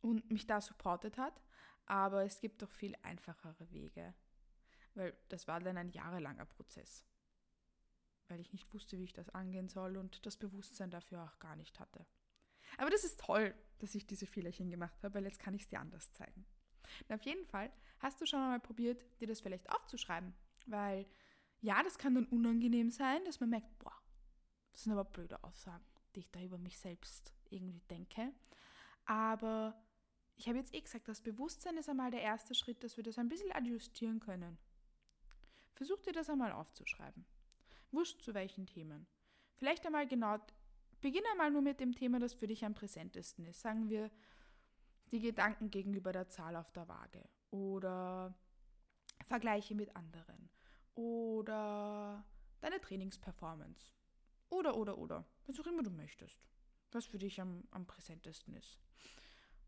und 0.00 0.30
mich 0.30 0.46
da 0.46 0.60
supportet 0.60 1.18
hat. 1.18 1.40
Aber 1.86 2.24
es 2.24 2.40
gibt 2.40 2.62
doch 2.62 2.70
viel 2.70 2.94
einfachere 3.02 3.70
Wege. 3.72 4.14
Weil 4.94 5.16
das 5.28 5.48
war 5.48 5.60
dann 5.60 5.76
ein 5.76 5.90
jahrelanger 5.90 6.46
Prozess. 6.46 7.04
Weil 8.30 8.40
ich 8.40 8.52
nicht 8.52 8.72
wusste, 8.72 8.96
wie 8.96 9.04
ich 9.04 9.12
das 9.12 9.28
angehen 9.30 9.68
soll 9.68 9.96
und 9.96 10.24
das 10.24 10.36
Bewusstsein 10.36 10.90
dafür 10.90 11.24
auch 11.24 11.38
gar 11.40 11.56
nicht 11.56 11.80
hatte. 11.80 12.06
Aber 12.78 12.88
das 12.88 13.02
ist 13.02 13.20
toll, 13.20 13.52
dass 13.78 13.96
ich 13.96 14.06
diese 14.06 14.26
Fehlerchen 14.26 14.70
gemacht 14.70 15.02
habe, 15.02 15.14
weil 15.14 15.24
jetzt 15.24 15.40
kann 15.40 15.54
ich 15.54 15.62
es 15.62 15.68
dir 15.68 15.80
anders 15.80 16.12
zeigen. 16.12 16.46
Und 17.08 17.14
auf 17.14 17.22
jeden 17.22 17.44
Fall 17.46 17.72
hast 17.98 18.20
du 18.20 18.26
schon 18.26 18.40
einmal 18.40 18.60
probiert, 18.60 19.04
dir 19.20 19.26
das 19.26 19.40
vielleicht 19.40 19.68
aufzuschreiben. 19.70 20.32
Weil 20.66 21.06
ja, 21.60 21.82
das 21.82 21.98
kann 21.98 22.14
dann 22.14 22.26
unangenehm 22.26 22.90
sein, 22.90 23.24
dass 23.24 23.40
man 23.40 23.50
merkt, 23.50 23.78
boah, 23.80 24.00
das 24.72 24.84
sind 24.84 24.92
aber 24.92 25.04
blöde 25.04 25.42
Aussagen, 25.42 25.84
die 26.14 26.20
ich 26.20 26.30
da 26.30 26.40
über 26.40 26.58
mich 26.58 26.78
selbst 26.78 27.34
irgendwie 27.50 27.82
denke. 27.90 28.32
Aber 29.06 29.82
ich 30.36 30.48
habe 30.48 30.58
jetzt 30.58 30.72
eh 30.72 30.80
gesagt, 30.80 31.08
das 31.08 31.20
Bewusstsein 31.20 31.76
ist 31.76 31.88
einmal 31.88 32.12
der 32.12 32.22
erste 32.22 32.54
Schritt, 32.54 32.84
dass 32.84 32.96
wir 32.96 33.04
das 33.04 33.18
ein 33.18 33.28
bisschen 33.28 33.52
adjustieren 33.52 34.20
können. 34.20 34.56
Versuch 35.74 36.00
dir 36.00 36.12
das 36.12 36.30
einmal 36.30 36.52
aufzuschreiben. 36.52 37.26
Wurscht 37.92 38.22
zu 38.22 38.34
welchen 38.34 38.66
Themen. 38.66 39.06
Vielleicht 39.56 39.84
einmal 39.86 40.06
genau, 40.06 40.38
beginn 41.00 41.24
einmal 41.32 41.50
nur 41.50 41.62
mit 41.62 41.80
dem 41.80 41.94
Thema, 41.94 42.18
das 42.18 42.34
für 42.34 42.46
dich 42.46 42.64
am 42.64 42.74
präsentesten 42.74 43.44
ist. 43.46 43.60
Sagen 43.60 43.88
wir 43.88 44.10
die 45.10 45.20
Gedanken 45.20 45.70
gegenüber 45.70 46.12
der 46.12 46.28
Zahl 46.28 46.56
auf 46.56 46.70
der 46.72 46.88
Waage 46.88 47.28
oder 47.50 48.34
Vergleiche 49.26 49.74
mit 49.74 49.94
anderen 49.96 50.50
oder 50.94 52.24
deine 52.60 52.80
Trainingsperformance 52.80 53.92
oder, 54.48 54.76
oder, 54.76 54.98
oder, 54.98 55.24
was 55.46 55.58
auch 55.60 55.66
immer 55.66 55.82
du 55.82 55.90
möchtest, 55.90 56.46
was 56.92 57.06
für 57.06 57.18
dich 57.18 57.40
am, 57.40 57.64
am 57.70 57.86
präsentesten 57.86 58.54
ist. 58.54 58.78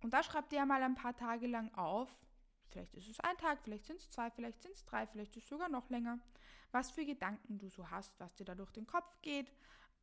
Und 0.01 0.13
da 0.13 0.23
schreibt 0.23 0.53
ihr 0.53 0.65
mal 0.67 0.83
ein 0.83 0.95
paar 0.95 1.17
Tage 1.17 1.47
lang 1.47 1.73
auf, 1.75 2.11
vielleicht 2.69 2.95
ist 2.95 3.09
es 3.09 3.21
ein 3.21 3.37
Tag, 3.39 3.61
vielleicht 3.63 3.87
sind 3.87 4.01
es 4.01 4.11
zwei, 4.11 4.31
vielleicht 4.31 4.63
sind 4.63 4.75
es 4.75 4.85
drei, 4.85 5.07
vielleicht 5.07 5.37
ist 5.37 5.45
es 5.45 5.49
sogar 5.49 5.69
noch 5.69 5.89
länger, 5.91 6.19
was 6.73 6.91
für 6.91 7.05
Gedanken 7.05 7.59
du 7.59 7.69
so 7.69 7.91
hast, 7.91 8.19
was 8.19 8.35
dir 8.35 8.45
da 8.45 8.55
durch 8.55 8.73
den 8.73 8.87
Kopf 8.87 9.21
geht 9.23 9.53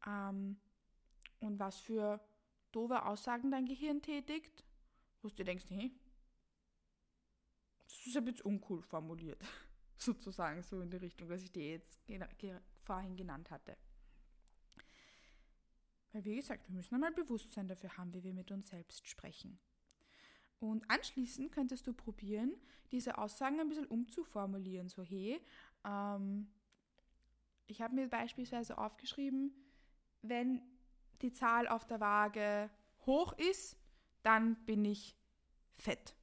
ähm, 0.08 0.60
und 1.40 1.60
was 1.60 1.80
für 1.80 2.20
doofe 2.72 3.06
Aussagen 3.06 3.52
dein 3.52 3.66
Gehirn 3.66 4.02
tätigt, 4.02 4.64
wo 5.22 5.30
du 5.30 5.36
dir 5.36 5.46
denkst, 5.46 5.66
hey, 5.70 5.92
das 7.84 8.06
ist 8.06 8.16
ja 8.16 8.22
jetzt 8.22 8.46
uncool 8.46 8.82
formuliert, 8.82 9.44
sozusagen 9.98 10.64
so 10.64 10.80
in 10.82 10.90
die 10.90 10.98
Richtung, 10.98 11.30
was 11.30 11.42
ich 11.42 11.52
dir 11.52 11.72
jetzt 11.72 12.00
vorhin 12.84 13.16
genannt 13.18 13.52
hatte. 13.52 13.76
Weil 16.12 16.26
wie 16.26 16.36
gesagt, 16.36 16.68
wir 16.68 16.76
müssen 16.76 16.96
einmal 16.96 17.12
Bewusstsein 17.12 17.68
dafür 17.68 17.98
haben, 17.98 18.14
wie 18.14 18.24
wir 18.24 18.34
mit 18.34 18.52
uns 18.52 18.70
selbst 18.70 19.08
sprechen. 19.08 19.60
Und 20.60 20.90
anschließend 20.90 21.52
könntest 21.52 21.88
du 21.88 21.94
probieren, 21.94 22.54
diese 22.92 23.18
Aussagen 23.18 23.60
ein 23.60 23.70
bisschen 23.70 23.86
umzuformulieren. 23.86 24.90
So, 24.90 25.04
hey, 25.04 25.40
ähm, 25.86 26.52
ich 27.70 27.82
habe 27.82 27.96
mir 27.96 28.10
beispielsweise 28.10 28.78
aufgeschrieben, 28.78 29.54
wenn 30.22 30.62
die 31.22 31.32
Zahl 31.32 31.68
auf 31.68 31.86
der 31.86 32.00
Waage 32.00 32.70
hoch 33.06 33.34
ist, 33.34 33.78
dann 34.24 34.56
bin 34.66 34.84
ich 34.86 35.16
fett. 35.78 36.16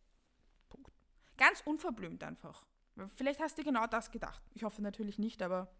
Punkt. 0.68 0.92
Ganz 1.36 1.60
unverblümt 1.62 2.22
einfach. 2.24 2.66
Vielleicht 3.14 3.40
hast 3.40 3.58
du 3.58 3.62
genau 3.62 3.86
das 3.86 4.10
gedacht. 4.10 4.42
Ich 4.54 4.64
hoffe 4.64 4.80
natürlich 4.80 5.18
nicht, 5.18 5.42
aber 5.42 5.70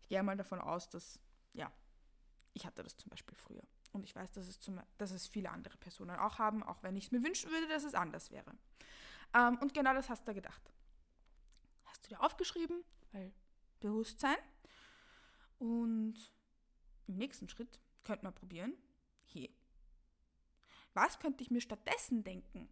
ich 0.00 0.08
gehe 0.08 0.22
mal 0.22 0.36
davon 0.36 0.60
aus, 0.60 0.88
dass 0.90 1.20
ja, 1.52 1.72
ich 2.52 2.66
hatte 2.66 2.82
das 2.82 2.96
zum 2.96 3.08
Beispiel 3.10 3.36
früher. 3.36 3.62
Und 3.92 4.04
ich 4.04 4.14
weiß, 4.14 4.32
dass 4.32 4.48
es, 4.48 4.60
zum, 4.60 4.80
dass 4.98 5.12
es 5.12 5.28
viele 5.28 5.50
andere 5.50 5.76
Personen 5.78 6.18
auch 6.18 6.38
haben, 6.38 6.62
auch 6.62 6.82
wenn 6.82 6.96
ich 6.96 7.06
es 7.06 7.12
mir 7.12 7.22
wünschen 7.22 7.50
würde, 7.50 7.68
dass 7.68 7.84
es 7.84 7.94
anders 7.94 8.30
wäre. 8.30 8.52
Ähm, 9.32 9.58
und 9.58 9.74
genau 9.74 9.94
das 9.94 10.10
hast 10.10 10.26
du 10.26 10.34
gedacht. 10.34 10.72
Hast 11.84 12.04
du 12.04 12.08
dir 12.10 12.20
aufgeschrieben, 12.20 12.84
weil 13.12 13.32
Bewusstsein. 13.80 14.36
Und 15.58 16.32
im 17.06 17.16
nächsten 17.16 17.48
Schritt 17.48 17.80
könnte 18.04 18.24
man 18.24 18.34
probieren, 18.34 18.74
hier. 19.24 19.50
Was 20.94 21.18
könnte 21.18 21.42
ich 21.42 21.50
mir 21.50 21.60
stattdessen 21.60 22.24
denken, 22.24 22.68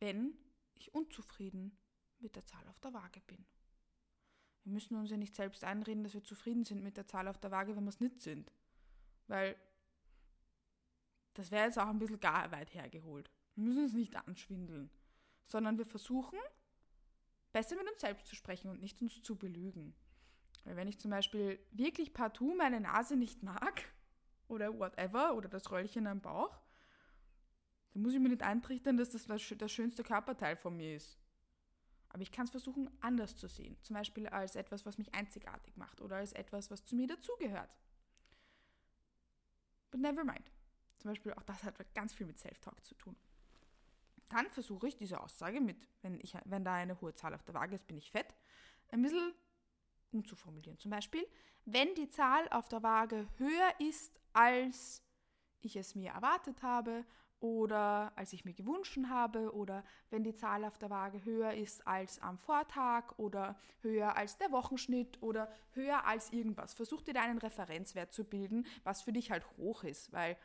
wenn 0.00 0.36
ich 0.74 0.94
unzufrieden 0.94 1.76
mit 2.18 2.36
der 2.36 2.46
Zahl 2.46 2.66
auf 2.68 2.78
der 2.80 2.92
Waage 2.92 3.20
bin? 3.22 3.44
Wir 4.64 4.72
müssen 4.72 4.96
uns 4.96 5.10
ja 5.10 5.16
nicht 5.16 5.34
selbst 5.34 5.64
einreden, 5.64 6.04
dass 6.04 6.14
wir 6.14 6.24
zufrieden 6.24 6.64
sind 6.64 6.82
mit 6.82 6.96
der 6.96 7.06
Zahl 7.06 7.28
auf 7.28 7.38
der 7.38 7.50
Waage, 7.50 7.76
wenn 7.76 7.84
wir 7.84 7.90
es 7.90 8.00
nicht 8.00 8.20
sind. 8.20 8.50
Weil 9.26 9.56
das 11.34 11.50
wäre 11.50 11.66
jetzt 11.66 11.78
auch 11.78 11.88
ein 11.88 11.98
bisschen 11.98 12.20
gar 12.20 12.50
weit 12.50 12.72
hergeholt. 12.72 13.30
Wir 13.54 13.64
müssen 13.64 13.84
uns 13.84 13.92
nicht 13.92 14.16
anschwindeln, 14.16 14.90
sondern 15.46 15.78
wir 15.78 15.86
versuchen, 15.86 16.38
besser 17.52 17.76
mit 17.76 17.90
uns 17.90 18.00
selbst 18.00 18.26
zu 18.26 18.34
sprechen 18.34 18.70
und 18.70 18.80
nicht 18.80 19.00
uns 19.02 19.22
zu 19.22 19.36
belügen. 19.36 19.94
Weil 20.64 20.76
wenn 20.76 20.88
ich 20.88 20.98
zum 20.98 21.10
Beispiel 21.10 21.58
wirklich 21.72 22.14
partout 22.14 22.54
meine 22.54 22.80
Nase 22.80 23.16
nicht 23.16 23.42
mag 23.42 23.82
oder 24.48 24.78
whatever 24.78 25.34
oder 25.34 25.48
das 25.48 25.70
Röllchen 25.70 26.06
am 26.06 26.20
Bauch, 26.20 26.58
dann 27.92 28.02
muss 28.02 28.12
ich 28.12 28.20
mir 28.20 28.30
nicht 28.30 28.42
eintrichtern, 28.42 28.96
dass 28.96 29.10
das 29.10 29.26
das 29.26 29.72
schönste 29.72 30.02
Körperteil 30.02 30.56
von 30.56 30.76
mir 30.76 30.96
ist. 30.96 31.18
Aber 32.08 32.22
ich 32.22 32.32
kann 32.32 32.44
es 32.44 32.50
versuchen, 32.50 32.88
anders 33.00 33.36
zu 33.36 33.48
sehen. 33.48 33.76
Zum 33.82 33.94
Beispiel 33.94 34.28
als 34.28 34.56
etwas, 34.56 34.86
was 34.86 34.98
mich 34.98 35.12
einzigartig 35.14 35.76
macht 35.76 36.00
oder 36.00 36.16
als 36.16 36.32
etwas, 36.32 36.70
was 36.70 36.84
zu 36.84 36.94
mir 36.94 37.08
dazugehört. 37.08 37.70
But 39.90 40.00
never 40.00 40.24
mind. 40.24 40.50
Zum 40.98 41.10
Beispiel 41.10 41.34
auch 41.34 41.42
das 41.42 41.62
hat 41.64 41.94
ganz 41.94 42.14
viel 42.14 42.26
mit 42.26 42.38
Self-Talk 42.38 42.84
zu 42.84 42.94
tun. 42.94 43.16
Dann 44.28 44.48
versuche 44.50 44.88
ich 44.88 44.96
diese 44.96 45.20
Aussage 45.20 45.60
mit, 45.60 45.86
wenn, 46.02 46.18
ich, 46.20 46.34
wenn 46.44 46.64
da 46.64 46.74
eine 46.74 47.00
hohe 47.00 47.14
Zahl 47.14 47.34
auf 47.34 47.42
der 47.42 47.54
Waage 47.54 47.74
ist, 47.74 47.86
bin 47.86 47.96
ich 47.96 48.10
fett, 48.10 48.34
ein 48.88 49.02
bisschen 49.02 49.34
umzuformulieren. 50.14 50.78
Zum 50.78 50.90
Beispiel, 50.90 51.26
wenn 51.64 51.94
die 51.94 52.08
Zahl 52.08 52.48
auf 52.50 52.68
der 52.68 52.82
Waage 52.82 53.26
höher 53.36 53.74
ist, 53.78 54.20
als 54.32 55.02
ich 55.60 55.76
es 55.76 55.94
mir 55.94 56.12
erwartet 56.12 56.62
habe 56.62 57.04
oder 57.40 58.12
als 58.16 58.32
ich 58.32 58.44
mir 58.44 58.54
gewünscht 58.54 58.98
habe 59.08 59.54
oder 59.54 59.84
wenn 60.10 60.24
die 60.24 60.34
Zahl 60.34 60.64
auf 60.64 60.78
der 60.78 60.90
Waage 60.90 61.24
höher 61.24 61.52
ist 61.52 61.86
als 61.86 62.20
am 62.22 62.38
Vortag 62.38 63.18
oder 63.18 63.58
höher 63.82 64.16
als 64.16 64.38
der 64.38 64.50
Wochenschnitt 64.50 65.22
oder 65.22 65.52
höher 65.72 66.06
als 66.06 66.32
irgendwas. 66.32 66.74
Versuch 66.74 67.02
dir 67.02 67.12
da 67.12 67.22
einen 67.22 67.38
Referenzwert 67.38 68.12
zu 68.12 68.24
bilden, 68.24 68.66
was 68.82 69.02
für 69.02 69.12
dich 69.12 69.30
halt 69.30 69.46
hoch 69.58 69.84
ist, 69.84 70.12
weil 70.12 70.36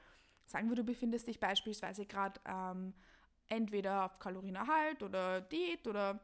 sagen 0.45 0.67
wir, 0.69 0.75
du 0.75 0.84
befindest 0.84 1.27
dich 1.27 1.39
beispielsweise 1.39 2.05
gerade 2.05 2.39
ähm, 2.45 2.93
entweder 3.47 4.05
auf 4.05 4.19
Kalorienerhalt 4.19 5.01
oder 5.03 5.41
Diät 5.41 5.88
oder 5.88 6.19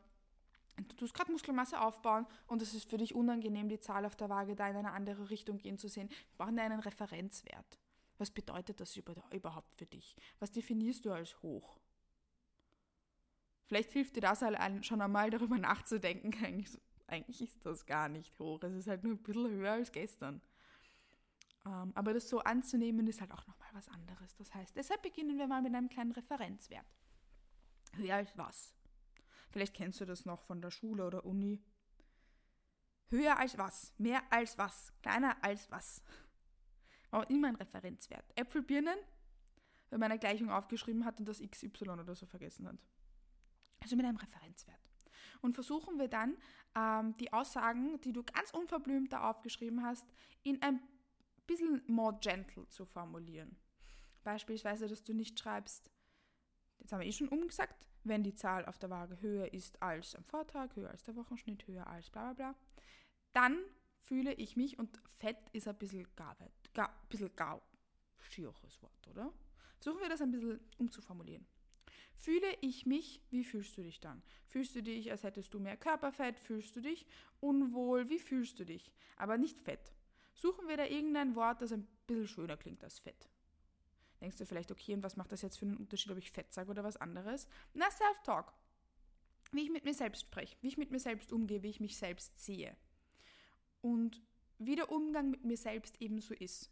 du 0.78 0.96
tust 0.96 1.14
gerade 1.14 1.32
Muskelmasse 1.32 1.80
aufbauen 1.80 2.26
und 2.48 2.62
es 2.62 2.74
ist 2.74 2.90
für 2.90 2.98
dich 2.98 3.16
unangenehm, 3.16 3.70
die 3.70 3.80
Zahl 3.80 4.06
auf 4.06 4.16
der 4.16 4.30
Waage 4.30 4.56
da 4.56 4.68
in 4.68 4.76
eine 4.76 4.92
andere 4.92 5.30
Richtung 5.30 5.58
gehen 5.58 5.78
zu 5.78 5.88
sehen. 5.88 6.10
Wir 6.10 6.38
brauchen 6.38 6.60
einen 6.60 6.80
Referenzwert. 6.80 7.80
Was 8.18 8.32
bedeutet 8.32 8.80
das 8.80 8.96
überhaupt 8.96 9.76
für 9.76 9.86
dich? 9.86 10.16
Was 10.40 10.52
definierst 10.52 11.06
du 11.06 11.12
als 11.12 11.42
hoch? 11.42 11.80
Vielleicht 13.66 13.92
hilft 13.92 14.16
dir 14.16 14.22
das 14.22 14.42
halt 14.42 14.86
schon 14.86 15.02
einmal 15.02 15.30
darüber 15.30 15.58
nachzudenken. 15.58 16.34
Eigentlich, 16.44 16.80
eigentlich 17.08 17.42
ist 17.42 17.66
das 17.66 17.86
gar 17.86 18.10
nicht 18.10 18.38
hoch. 18.40 18.62
Es 18.64 18.74
ist 18.74 18.88
halt 18.88 19.04
nur 19.04 19.14
ein 19.14 19.24
bisschen 19.24 19.50
höher 19.50 19.74
als 19.74 19.92
gestern. 19.92 20.42
Ähm, 21.66 21.92
aber 21.96 22.14
das 22.14 22.30
so 22.30 22.40
anzunehmen 22.40 23.08
ist 23.08 23.22
halt 23.22 23.32
auch 23.32 23.46
nochmal 23.48 23.70
was 23.74 23.90
anderes. 23.90 24.36
Das 24.36 24.54
heißt, 24.54 24.76
deshalb 24.76 25.02
beginnen 25.02 25.38
wir 25.38 25.48
mal 25.48 25.62
mit 25.62 25.74
einem 25.74 25.90
kleinen 25.90 26.12
Referenzwert. 26.12 26.86
Höher 27.96 28.16
als 28.16 28.38
was? 28.38 28.75
Vielleicht 29.56 29.74
kennst 29.74 30.02
du 30.02 30.06
das 30.06 30.26
noch 30.26 30.42
von 30.42 30.62
der 30.62 30.70
Schule 30.70 31.08
oder 31.08 31.24
Uni. 31.24 31.64
Höher 33.08 33.40
als 33.40 33.58
was? 33.58 33.94
Mehr 33.98 34.22
als 34.30 34.58
was? 34.58 34.92
Kleiner 35.02 35.42
als 35.42 35.72
was? 35.72 36.04
aber 37.10 37.30
immer 37.30 37.48
ein 37.48 37.56
Referenzwert. 37.56 38.26
Äpfel, 38.36 38.64
Birnen, 38.64 38.98
wenn 39.90 40.02
man 40.02 40.12
eine 40.12 40.20
Gleichung 40.20 40.50
aufgeschrieben 40.50 41.06
hat 41.06 41.20
und 41.20 41.26
das 41.30 41.40
XY 41.40 41.92
oder 41.92 42.14
so 42.16 42.26
vergessen 42.26 42.68
hat. 42.68 42.78
Also 43.82 43.96
mit 43.96 44.06
einem 44.06 44.18
Referenzwert. 44.18 44.92
Und 45.40 45.54
versuchen 45.54 45.98
wir 45.98 46.10
dann, 46.10 46.36
ähm, 46.76 47.16
die 47.16 47.32
Aussagen, 47.32 48.02
die 48.02 48.12
du 48.12 48.24
ganz 48.24 48.52
unverblümt 48.52 49.14
da 49.14 49.30
aufgeschrieben 49.30 49.84
hast, 49.84 50.06
in 50.44 50.62
ein 50.62 50.82
bisschen 51.48 51.82
more 51.88 52.18
gentle 52.20 52.68
zu 52.68 52.86
formulieren. 52.86 53.56
Beispielsweise, 54.26 54.90
dass 54.90 55.06
du 55.06 55.14
nicht 55.14 55.40
schreibst, 55.40 55.90
jetzt 56.80 56.92
haben 56.92 57.00
wir 57.00 57.08
eh 57.08 57.14
schon 57.14 57.30
umgesagt, 57.30 57.88
wenn 58.08 58.24
die 58.24 58.36
Zahl 58.36 58.66
auf 58.66 58.78
der 58.78 58.90
Waage 58.90 59.20
höher 59.22 59.54
ist 59.54 59.82
als 59.82 60.16
am 60.16 60.24
Vortag, 60.24 60.76
höher 60.76 60.90
als 60.90 61.04
der 61.04 61.16
Wochenschnitt, 61.16 61.68
höher 61.68 61.88
als 61.88 62.10
bla 62.10 62.34
bla 62.34 62.52
bla, 62.52 62.56
dann 63.34 63.58
fühle 64.00 64.34
ich 64.34 64.56
mich, 64.56 64.78
und 64.80 65.02
Fett 65.18 65.38
ist 65.52 65.68
ein 65.68 65.76
bisschen 65.76 66.08
gar 66.16 66.38
schieres 68.20 68.82
Wort, 68.82 69.08
oder? 69.10 69.34
Versuchen 69.80 70.02
wir 70.02 70.10
das 70.10 70.22
ein 70.22 70.32
bisschen 70.32 70.60
umzuformulieren. 70.78 71.46
Fühle 72.16 72.58
ich 72.62 72.86
mich, 72.86 73.22
wie 73.30 73.44
fühlst 73.44 73.78
du 73.78 73.84
dich 73.84 74.00
dann? 74.00 74.24
Fühlst 74.48 74.76
du 74.76 74.82
dich, 74.82 75.12
als 75.12 75.24
hättest 75.24 75.54
du 75.54 75.60
mehr 75.60 75.78
Körperfett? 75.78 76.40
Fühlst 76.40 76.76
du 76.76 76.82
dich 76.82 77.06
unwohl? 77.40 78.10
Wie 78.10 78.20
fühlst 78.20 78.60
du 78.60 78.66
dich? 78.66 78.92
Aber 79.18 79.38
nicht 79.38 79.60
fett. 79.60 79.94
Suchen 80.34 80.68
wir 80.68 80.78
da 80.78 80.86
irgendein 80.86 81.36
Wort, 81.36 81.62
das 81.62 81.72
ein 81.72 81.88
bisschen 82.08 82.28
schöner 82.28 82.58
klingt 82.58 82.84
als 82.84 83.00
fett. 83.00 83.30
Denkst 84.22 84.38
du 84.38 84.46
vielleicht, 84.46 84.72
okay, 84.72 84.94
und 84.94 85.04
was 85.04 85.18
macht 85.18 85.32
das 85.32 85.42
jetzt 85.42 85.58
für 85.58 85.66
einen 85.66 85.78
Unterschied, 85.78 86.12
ob 86.12 86.18
ich 86.18 86.32
fett 86.32 86.54
sage 86.54 86.70
oder 86.70 86.84
was 86.84 86.98
anderes? 86.98 87.48
Na, 87.74 87.90
Self-Talk. 87.90 88.54
Wie 89.52 89.64
ich 89.64 89.70
mit 89.70 89.86
mir 89.86 89.94
selbst 89.94 90.22
spreche, 90.22 90.58
wie 90.62 90.68
ich 90.68 90.78
mit 90.78 90.92
mir 90.92 91.00
selbst 91.00 91.32
umgehe, 91.32 91.64
wie 91.64 91.70
ich 91.70 91.80
mich 91.80 91.98
selbst 91.98 92.44
sehe 92.44 92.76
und 93.82 94.22
wie 94.58 94.76
der 94.76 94.92
Umgang 94.92 95.30
mit 95.30 95.44
mir 95.44 95.58
selbst 95.58 96.02
ebenso 96.02 96.34
ist. 96.34 96.72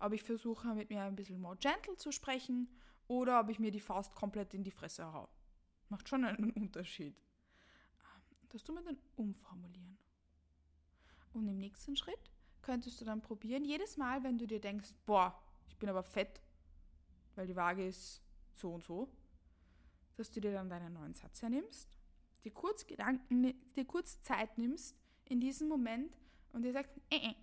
Ob 0.00 0.12
ich 0.12 0.22
versuche, 0.22 0.74
mit 0.74 0.90
mir 0.90 1.02
ein 1.02 1.16
bisschen 1.16 1.40
more 1.40 1.56
gentle 1.56 1.96
zu 1.96 2.12
sprechen 2.12 2.68
oder 3.08 3.40
ob 3.40 3.50
ich 3.50 3.58
mir 3.58 3.70
die 3.70 3.80
Faust 3.80 4.14
komplett 4.14 4.54
in 4.54 4.64
die 4.64 4.70
Fresse 4.70 5.12
hau. 5.12 5.28
Macht 5.88 6.08
schon 6.08 6.24
einen 6.24 6.50
Unterschied. 6.52 7.20
Das 8.48 8.62
tun 8.64 8.76
wir 8.76 8.82
dann 8.82 8.98
umformulieren. 9.16 9.98
Und 11.32 11.48
im 11.48 11.58
nächsten 11.58 11.96
Schritt 11.96 12.30
könntest 12.62 13.00
du 13.00 13.04
dann 13.04 13.20
probieren, 13.20 13.64
jedes 13.64 13.96
Mal, 13.96 14.24
wenn 14.24 14.38
du 14.38 14.46
dir 14.46 14.60
denkst, 14.60 14.94
boah, 15.04 15.38
ich 15.68 15.76
bin 15.76 15.88
aber 15.88 16.02
fett, 16.02 16.40
weil 17.36 17.46
die 17.46 17.56
Waage 17.56 17.86
ist 17.86 18.22
so 18.54 18.74
und 18.74 18.82
so, 18.82 19.08
dass 20.16 20.30
du 20.30 20.40
dir 20.40 20.52
dann 20.52 20.68
deinen 20.68 20.94
neuen 20.94 21.14
Satz 21.14 21.42
hernimmst, 21.42 21.96
dir 22.44 22.52
kurz 22.52 22.86
Gedanken, 22.86 23.54
dir 23.74 23.84
kurz 23.84 24.20
Zeit 24.22 24.56
nimmst 24.58 24.96
in 25.26 25.40
diesem 25.40 25.68
Moment 25.68 26.16
und 26.52 26.64
ihr 26.64 26.72
sagt, 26.72 26.90
äh, 27.10 27.16
äh. 27.16 27.34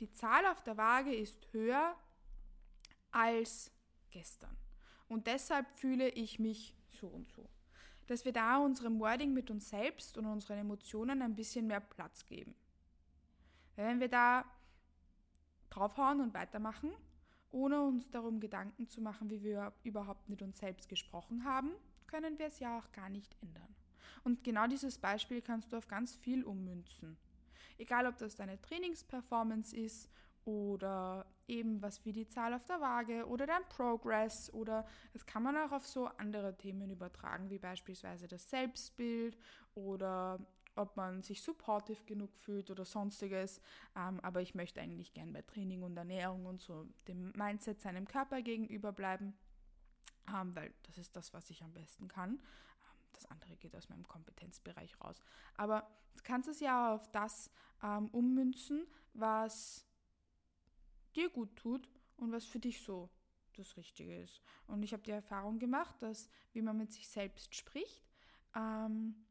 die 0.00 0.10
Zahl 0.10 0.46
auf 0.46 0.62
der 0.62 0.76
Waage 0.76 1.14
ist 1.14 1.52
höher 1.52 1.96
als 3.12 3.70
gestern. 4.10 4.56
Und 5.08 5.26
deshalb 5.26 5.70
fühle 5.78 6.08
ich 6.08 6.38
mich 6.38 6.74
so 6.90 7.06
und 7.06 7.28
so. 7.28 7.48
Dass 8.06 8.24
wir 8.24 8.32
da 8.32 8.58
unserem 8.58 8.98
Wording 9.00 9.32
mit 9.32 9.50
uns 9.50 9.68
selbst 9.68 10.18
und 10.18 10.26
unseren 10.26 10.58
Emotionen 10.58 11.22
ein 11.22 11.36
bisschen 11.36 11.66
mehr 11.66 11.80
Platz 11.80 12.26
geben. 12.26 12.54
Wenn 13.76 14.00
wir 14.00 14.08
da 14.08 14.44
draufhauen 15.70 16.20
und 16.20 16.34
weitermachen, 16.34 16.92
ohne 17.54 17.82
uns 17.82 18.10
darum 18.10 18.40
Gedanken 18.40 18.88
zu 18.88 19.00
machen, 19.00 19.30
wie 19.30 19.42
wir 19.42 19.72
überhaupt 19.84 20.28
mit 20.28 20.42
uns 20.42 20.58
selbst 20.58 20.88
gesprochen 20.88 21.44
haben, 21.44 21.70
können 22.08 22.38
wir 22.38 22.46
es 22.46 22.58
ja 22.58 22.76
auch 22.78 22.90
gar 22.92 23.08
nicht 23.08 23.34
ändern. 23.40 23.74
Und 24.24 24.42
genau 24.42 24.66
dieses 24.66 24.98
Beispiel 24.98 25.40
kannst 25.40 25.72
du 25.72 25.76
auf 25.76 25.86
ganz 25.86 26.16
viel 26.16 26.44
ummünzen. 26.44 27.16
Egal, 27.78 28.06
ob 28.06 28.18
das 28.18 28.36
deine 28.36 28.60
Trainingsperformance 28.60 29.74
ist 29.76 30.10
oder 30.44 31.26
eben 31.46 31.80
was 31.80 32.04
wie 32.04 32.12
die 32.12 32.26
Zahl 32.26 32.54
auf 32.54 32.64
der 32.64 32.80
Waage 32.80 33.26
oder 33.26 33.46
dein 33.46 33.64
Progress 33.68 34.52
oder 34.52 34.86
das 35.12 35.24
kann 35.24 35.42
man 35.42 35.56
auch 35.56 35.72
auf 35.72 35.86
so 35.86 36.06
andere 36.06 36.56
Themen 36.56 36.90
übertragen, 36.90 37.50
wie 37.50 37.58
beispielsweise 37.58 38.26
das 38.26 38.50
Selbstbild 38.50 39.38
oder 39.74 40.38
ob 40.76 40.96
man 40.96 41.22
sich 41.22 41.42
supportive 41.42 42.04
genug 42.04 42.34
fühlt 42.36 42.70
oder 42.70 42.84
sonstiges. 42.84 43.60
Ähm, 43.96 44.20
aber 44.20 44.42
ich 44.42 44.54
möchte 44.54 44.80
eigentlich 44.80 45.12
gern 45.12 45.32
bei 45.32 45.42
Training 45.42 45.82
und 45.82 45.96
Ernährung 45.96 46.46
und 46.46 46.60
so 46.60 46.86
dem 47.08 47.32
Mindset 47.32 47.80
seinem 47.80 48.06
Körper 48.06 48.42
gegenüber 48.42 48.92
bleiben, 48.92 49.34
ähm, 50.28 50.54
weil 50.54 50.72
das 50.84 50.98
ist 50.98 51.16
das, 51.16 51.32
was 51.32 51.50
ich 51.50 51.62
am 51.62 51.72
besten 51.72 52.08
kann. 52.08 52.40
Das 53.12 53.26
andere 53.26 53.56
geht 53.56 53.76
aus 53.76 53.88
meinem 53.88 54.06
Kompetenzbereich 54.08 55.00
raus. 55.00 55.22
Aber 55.56 55.88
du 56.16 56.22
kannst 56.22 56.48
es 56.48 56.60
ja 56.60 56.94
auf 56.94 57.10
das 57.12 57.50
ähm, 57.82 58.08
ummünzen, 58.08 58.86
was 59.12 59.86
dir 61.14 61.30
gut 61.30 61.54
tut 61.56 61.88
und 62.16 62.32
was 62.32 62.44
für 62.44 62.58
dich 62.58 62.82
so 62.82 63.08
das 63.56 63.76
Richtige 63.76 64.20
ist. 64.20 64.42
Und 64.66 64.82
ich 64.82 64.92
habe 64.92 65.02
die 65.02 65.12
Erfahrung 65.12 65.58
gemacht, 65.58 65.94
dass, 66.00 66.28
wie 66.52 66.62
man 66.62 66.76
mit 66.76 66.92
sich 66.92 67.08
selbst 67.08 67.54
spricht, 67.54 68.04
ähm, 68.56 69.23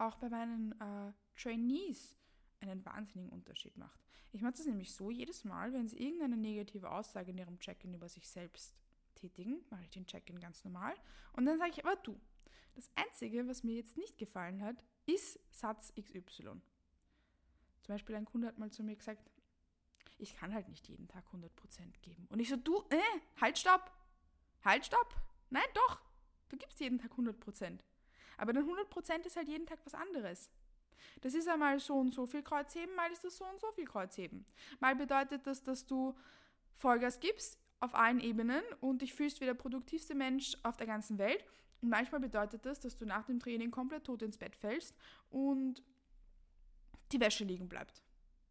auch 0.00 0.16
bei 0.16 0.28
meinen 0.28 0.72
äh, 0.80 1.12
Trainees 1.36 2.16
einen 2.60 2.84
wahnsinnigen 2.84 3.30
Unterschied 3.30 3.76
macht. 3.76 4.00
Ich 4.32 4.42
mache 4.42 4.52
das 4.52 4.66
nämlich 4.66 4.92
so, 4.94 5.10
jedes 5.10 5.44
Mal, 5.44 5.72
wenn 5.72 5.88
Sie 5.88 5.98
irgendeine 5.98 6.36
negative 6.36 6.90
Aussage 6.90 7.30
in 7.30 7.38
Ihrem 7.38 7.58
Check-in 7.58 7.94
über 7.94 8.08
sich 8.08 8.28
selbst 8.28 8.74
tätigen, 9.14 9.64
mache 9.70 9.82
ich 9.84 9.90
den 9.90 10.06
Check-in 10.06 10.40
ganz 10.40 10.64
normal 10.64 10.94
und 11.32 11.46
dann 11.46 11.58
sage 11.58 11.72
ich, 11.72 11.84
aber 11.84 11.96
du, 11.96 12.18
das 12.74 12.88
Einzige, 12.94 13.46
was 13.48 13.64
mir 13.64 13.74
jetzt 13.74 13.96
nicht 13.96 14.18
gefallen 14.18 14.62
hat, 14.62 14.84
ist 15.06 15.38
Satz 15.50 15.92
XY. 15.94 16.60
Zum 17.82 17.94
Beispiel 17.94 18.14
ein 18.14 18.24
Kunde 18.24 18.46
hat 18.46 18.58
mal 18.58 18.70
zu 18.70 18.82
mir 18.82 18.96
gesagt, 18.96 19.30
ich 20.18 20.36
kann 20.36 20.54
halt 20.54 20.68
nicht 20.68 20.86
jeden 20.88 21.08
Tag 21.08 21.24
100% 21.32 21.48
geben. 22.02 22.26
Und 22.28 22.40
ich 22.40 22.48
so, 22.48 22.56
du, 22.56 22.84
äh, 22.90 23.00
halt, 23.40 23.58
stopp. 23.58 23.90
Halt, 24.64 24.86
stopp. 24.86 25.14
Nein, 25.48 25.64
doch. 25.74 26.00
Du 26.48 26.56
gibst 26.56 26.78
jeden 26.80 26.98
Tag 26.98 27.12
100%. 27.12 27.80
Aber 28.36 28.52
dann 28.52 28.68
100% 28.68 29.26
ist 29.26 29.36
halt 29.36 29.48
jeden 29.48 29.66
Tag 29.66 29.78
was 29.84 29.94
anderes. 29.94 30.50
Das 31.20 31.34
ist 31.34 31.48
einmal 31.48 31.78
so 31.80 31.94
und 31.98 32.12
so 32.12 32.26
viel 32.26 32.42
Kreuzheben, 32.42 32.94
mal 32.94 33.10
ist 33.10 33.24
das 33.24 33.36
so 33.36 33.44
und 33.44 33.60
so 33.60 33.70
viel 33.72 33.84
Kreuzheben. 33.84 34.44
Mal 34.80 34.96
bedeutet 34.96 35.46
das, 35.46 35.62
dass 35.62 35.86
du 35.86 36.16
Vollgas 36.76 37.20
gibst 37.20 37.58
auf 37.80 37.94
allen 37.94 38.20
Ebenen 38.20 38.62
und 38.80 39.02
dich 39.02 39.14
fühlst 39.14 39.40
wie 39.40 39.46
der 39.46 39.54
produktivste 39.54 40.14
Mensch 40.14 40.56
auf 40.62 40.76
der 40.76 40.86
ganzen 40.86 41.18
Welt. 41.18 41.44
Und 41.82 41.88
manchmal 41.88 42.20
bedeutet 42.20 42.66
das, 42.66 42.80
dass 42.80 42.96
du 42.96 43.06
nach 43.06 43.24
dem 43.26 43.40
Training 43.40 43.70
komplett 43.70 44.04
tot 44.04 44.22
ins 44.22 44.38
Bett 44.38 44.54
fällst 44.54 44.94
und 45.30 45.82
die 47.12 47.20
Wäsche 47.20 47.44
liegen 47.44 47.68
bleibt, 47.68 48.02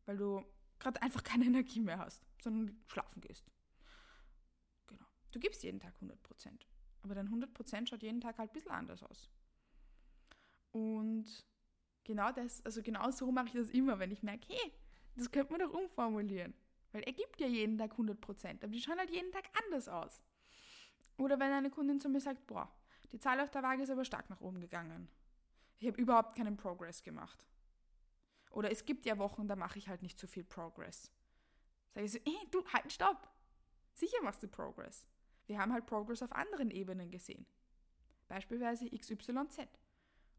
weil 0.06 0.18
du 0.18 0.44
gerade 0.80 1.02
einfach 1.02 1.24
keine 1.24 1.46
Energie 1.46 1.80
mehr 1.80 2.00
hast, 2.00 2.26
sondern 2.42 2.82
schlafen 2.88 3.22
gehst. 3.22 3.46
Genau. 4.88 5.06
Du 5.32 5.40
gibst 5.40 5.64
jeden 5.64 5.80
Tag 5.80 5.94
100%, 6.02 6.16
aber 7.04 7.16
dein 7.16 7.30
100% 7.30 7.88
schaut 7.88 8.02
jeden 8.02 8.22
Tag 8.22 8.38
halt 8.38 8.50
ein 8.50 8.54
bisschen 8.54 8.72
anders 8.72 9.04
aus. 9.04 9.30
Und 10.72 11.26
genau 12.04 12.32
das, 12.32 12.64
also 12.66 12.82
genau 12.82 13.10
so 13.12 13.32
mache 13.32 13.48
ich 13.48 13.54
das 13.54 13.70
immer, 13.70 14.00
wenn 14.00 14.12
ich 14.12 14.24
merke, 14.24 14.48
hey, 14.50 14.74
das 15.16 15.32
könnte 15.32 15.52
man 15.52 15.62
doch 15.62 15.74
umformulieren. 15.74 16.54
Weil 16.92 17.04
er 17.04 17.14
gibt 17.14 17.40
ja 17.40 17.48
jeden 17.48 17.78
Tag 17.78 17.94
100%, 17.94 18.64
aber 18.64 18.68
die 18.68 18.82
schauen 18.82 18.98
halt 18.98 19.12
jeden 19.12 19.32
Tag 19.32 19.46
anders 19.64 19.88
aus. 19.88 20.24
Oder 21.18 21.40
wenn 21.40 21.52
eine 21.52 21.70
Kundin 21.70 22.00
zu 22.00 22.10
mir 22.10 22.22
sagt, 22.22 22.48
boah, 22.48 22.74
die 23.12 23.20
Zahl 23.20 23.40
auf 23.40 23.52
der 23.52 23.64
Waage 23.64 23.84
ist 23.84 23.90
aber 23.90 24.06
stark 24.06 24.30
nach 24.30 24.42
oben 24.42 24.60
gegangen. 24.60 25.10
Ich 25.80 25.88
habe 25.88 26.02
überhaupt 26.02 26.36
keinen 26.36 26.58
Progress 26.58 27.04
gemacht. 27.04 27.46
Oder 28.52 28.72
es 28.72 28.86
gibt 28.86 29.06
ja 29.06 29.18
Wochen, 29.18 29.48
da 29.48 29.56
mache 29.56 29.78
ich 29.78 29.90
halt 29.90 30.02
nicht 30.02 30.18
so 30.18 30.28
viel 30.28 30.44
Progress. 30.44 31.12
Sage 31.94 32.06
ich 32.06 32.12
so, 32.12 32.20
ey, 32.26 32.48
du, 32.52 32.66
halt, 32.68 32.92
stopp. 32.92 33.30
Sicher 33.94 34.22
machst 34.24 34.42
du 34.42 34.48
Progress. 34.48 35.08
Wir 35.46 35.60
haben 35.60 35.74
halt 35.74 35.86
Progress 35.86 36.22
auf 36.22 36.32
anderen 36.32 36.72
Ebenen 36.72 37.12
gesehen. 37.12 37.46
Beispielsweise 38.28 38.90
XYZ 38.90 39.68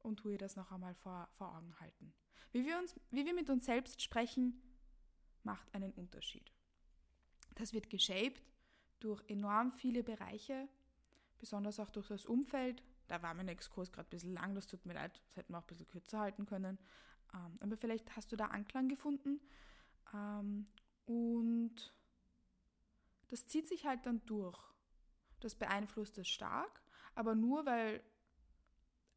und 0.03 0.19
tue 0.19 0.39
das 0.39 0.57
noch 0.57 0.73
einmal 0.73 0.95
vor, 0.95 1.29
vor 1.33 1.57
Augen 1.57 1.79
halten. 1.81 2.13
Wie 2.53 2.65
wir, 2.65 2.79
uns, 2.79 2.95
wie 3.11 3.25
wir 3.25 3.35
mit 3.35 3.49
uns 3.51 3.65
selbst 3.65 4.03
sprechen, 4.03 4.61
macht 5.43 5.73
einen 5.75 5.93
Unterschied. 5.93 6.53
Das 7.55 7.73
wird 7.73 7.91
geshaped 7.91 8.43
durch 8.99 9.23
enorm 9.29 9.73
viele 9.73 10.03
Bereiche, 10.03 10.69
besonders 11.39 11.81
auch 11.81 11.91
durch 11.91 12.09
das 12.09 12.27
Umfeld. 12.27 12.83
Da 13.09 13.23
war 13.23 13.35
mein 13.35 13.49
Exkurs 13.49 13.93
gerade 13.93 14.09
ein 14.09 14.11
bisschen 14.11 14.35
lang, 14.35 14.55
das 14.55 14.67
tut 14.67 14.85
mir 14.87 14.95
leid, 14.95 15.21
das 15.27 15.37
hätten 15.37 15.53
wir 15.53 15.59
auch 15.59 15.65
ein 15.65 15.69
bisschen 15.69 15.89
kürzer 15.89 16.21
halten 16.21 16.47
können. 16.47 16.79
Ähm, 17.35 17.59
aber 17.61 17.77
vielleicht 17.77 18.17
hast 18.17 18.33
du 18.33 18.37
da 18.37 18.47
Anklang 18.47 18.89
gefunden. 18.89 19.41
Ähm, 20.15 20.67
und 21.07 21.93
das 23.29 23.47
zieht 23.47 23.69
sich 23.69 23.87
halt 23.87 24.07
dann 24.07 24.25
durch. 24.27 24.59
Das 25.41 25.55
beeinflusst 25.55 26.19
es 26.19 26.29
stark, 26.29 26.83
aber 27.15 27.35
nur 27.35 27.65
weil 27.65 28.03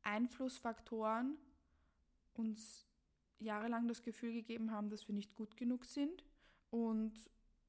Einflussfaktoren 0.04 1.38
uns 2.34 2.86
jahrelang 3.40 3.88
das 3.88 4.02
Gefühl 4.02 4.34
gegeben 4.34 4.72
haben, 4.72 4.90
dass 4.90 5.08
wir 5.08 5.16
nicht 5.16 5.36
gut 5.36 5.58
genug 5.58 5.86
sind 5.86 6.26
und 6.70 7.14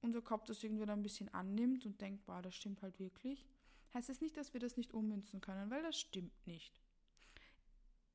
unser 0.01 0.23
Kopf 0.23 0.45
das 0.45 0.63
irgendwie 0.63 0.87
dann 0.87 1.01
ein 1.01 1.03
bisschen 1.03 1.33
annimmt 1.33 1.87
und 1.87 2.01
denkt, 2.01 2.25
boah, 2.25 2.43
das 2.43 2.55
stimmt 2.55 2.83
halt 2.83 2.99
wirklich, 2.99 3.47
heißt 3.93 4.09
es 4.09 4.17
das 4.17 4.23
nicht, 4.23 4.37
dass 4.37 4.53
wir 4.53 4.61
das 4.61 4.77
nicht 4.77 4.93
ummünzen 4.93 5.41
können, 5.41 5.71
weil 5.71 5.83
das 5.83 5.99
stimmt 5.99 6.47
nicht. 6.47 6.81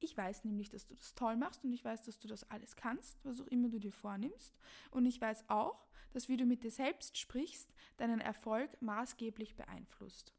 Ich 0.02 0.16
weiß 0.16 0.46
nämlich, 0.46 0.70
dass 0.70 0.88
du 0.88 0.96
das 0.96 1.14
toll 1.14 1.36
machst 1.36 1.66
und 1.66 1.74
ich 1.74 1.84
weiß, 1.84 2.04
dass 2.04 2.20
du 2.20 2.28
das 2.28 2.50
alles 2.50 2.76
kannst, 2.76 3.18
was 3.26 3.42
auch 3.42 3.48
immer 3.48 3.68
du 3.68 3.80
dir 3.80 3.92
vornimmst. 3.92 4.58
Und 4.92 5.06
ich 5.06 5.20
weiß 5.20 5.50
auch, 5.50 5.90
dass 6.12 6.30
wie 6.30 6.38
du 6.38 6.46
mit 6.46 6.64
dir 6.64 6.72
selbst 6.72 7.18
sprichst, 7.18 7.74
deinen 7.98 8.22
Erfolg 8.22 8.82
maßgeblich 8.82 9.58
beeinflusst. 9.58 10.34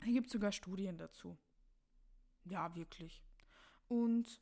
Es 0.00 0.06
gibt 0.06 0.30
sogar 0.30 0.52
Studien 0.52 0.96
dazu. 0.96 1.36
Ja, 2.44 2.74
wirklich. 2.74 3.22
Und 3.88 4.40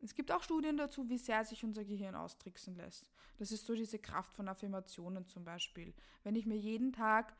es 0.00 0.14
gibt 0.14 0.30
auch 0.30 0.42
Studien 0.42 0.76
dazu, 0.76 1.08
wie 1.08 1.18
sehr 1.18 1.44
sich 1.44 1.64
unser 1.64 1.84
Gehirn 1.84 2.14
austricksen 2.14 2.76
lässt. 2.76 3.10
Das 3.36 3.52
ist 3.52 3.66
so 3.66 3.74
diese 3.74 3.98
Kraft 3.98 4.34
von 4.34 4.48
Affirmationen 4.48 5.26
zum 5.26 5.44
Beispiel. 5.44 5.94
Wenn 6.22 6.36
ich 6.36 6.46
mir 6.46 6.56
jeden 6.56 6.92
Tag 6.92 7.36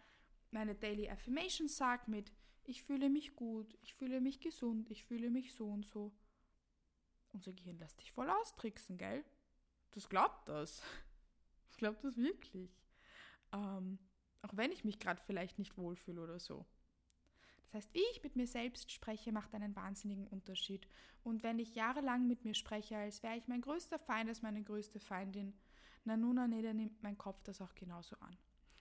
meine 0.51 0.75
Daily 0.75 1.09
Affirmations 1.09 1.77
sage 1.77 2.11
mit 2.11 2.33
ich 2.69 2.83
fühle 2.83 3.09
mich 3.09 3.35
gut, 3.35 3.79
ich 3.81 3.95
fühle 3.95 4.21
mich 4.21 4.41
gesund, 4.41 4.91
ich 4.91 5.03
fühle 5.05 5.31
mich 5.31 5.55
so 5.55 5.71
und 5.71 5.87
so. 5.87 6.13
Unser 7.33 7.55
Gehirn 7.55 7.79
lässt 7.79 7.99
sich 7.99 8.13
voll 8.13 8.29
austricksen, 8.29 8.99
gell? 8.99 9.25
Das 9.93 10.09
glaubt 10.11 10.49
das. 10.51 10.83
Das 11.67 11.77
glaubt 11.79 12.05
das 12.05 12.19
wirklich. 12.19 12.79
Ähm, 13.53 13.99
auch 14.43 14.55
wenn 14.55 14.71
ich 14.71 14.85
mich 14.85 14.99
gerade 14.99 15.23
vielleicht 15.23 15.59
nicht 15.59 15.79
wohlfühle 15.79 16.21
oder 16.21 16.39
so. 16.39 16.67
Das 17.71 17.85
heißt, 17.85 17.95
wie 17.95 18.05
ich 18.13 18.23
mit 18.23 18.35
mir 18.35 18.47
selbst 18.47 18.93
spreche, 18.93 19.31
macht 19.31 19.55
einen 19.55 19.77
wahnsinnigen 19.77 20.27
Unterschied. 20.27 20.89
Und 21.23 21.43
wenn 21.43 21.59
ich 21.59 21.75
jahrelang 21.75 22.27
mit 22.27 22.45
mir 22.45 22.55
spreche, 22.55 22.97
als 22.97 23.23
wäre 23.23 23.37
ich 23.37 23.47
mein 23.47 23.61
größter 23.61 23.99
Feind, 23.99 24.29
als 24.29 24.43
meine 24.43 24.63
größte 24.63 25.01
Feindin, 25.01 25.53
na 26.05 26.17
nun, 26.17 26.49
nee, 26.49 26.63
dann 26.63 26.77
nimmt 26.77 27.03
mein 27.03 27.19
Kopf 27.19 27.43
das 27.43 27.61
auch 27.61 27.75
genauso 27.75 28.17
an. 28.21 28.37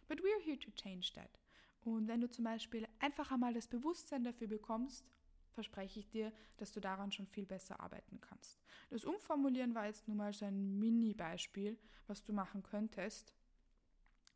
But 0.08 0.22
we're 0.22 0.42
here 0.42 0.58
to 0.58 0.72
change 0.72 1.12
that. 1.16 1.40
Und 1.82 2.08
wenn 2.08 2.22
du 2.22 2.30
zum 2.30 2.46
Beispiel 2.46 2.88
einfach 3.00 3.32
einmal 3.32 3.54
das 3.54 3.68
Bewusstsein 3.68 4.24
dafür 4.24 4.48
bekommst, 4.48 5.06
verspreche 5.52 6.00
ich 6.00 6.10
dir, 6.10 6.32
dass 6.58 6.72
du 6.72 6.80
daran 6.80 7.12
schon 7.12 7.28
viel 7.28 7.46
besser 7.46 7.80
arbeiten 7.80 8.22
kannst. 8.22 8.62
Das 8.90 9.04
Umformulieren 9.04 9.76
war 9.76 9.88
jetzt 9.88 10.08
nur 10.08 10.16
mal 10.16 10.32
so 10.32 10.46
ein 10.46 10.80
Mini-Beispiel, 10.80 11.78
was 12.06 12.24
du 12.24 12.32
machen 12.32 12.64
könntest, 12.64 13.34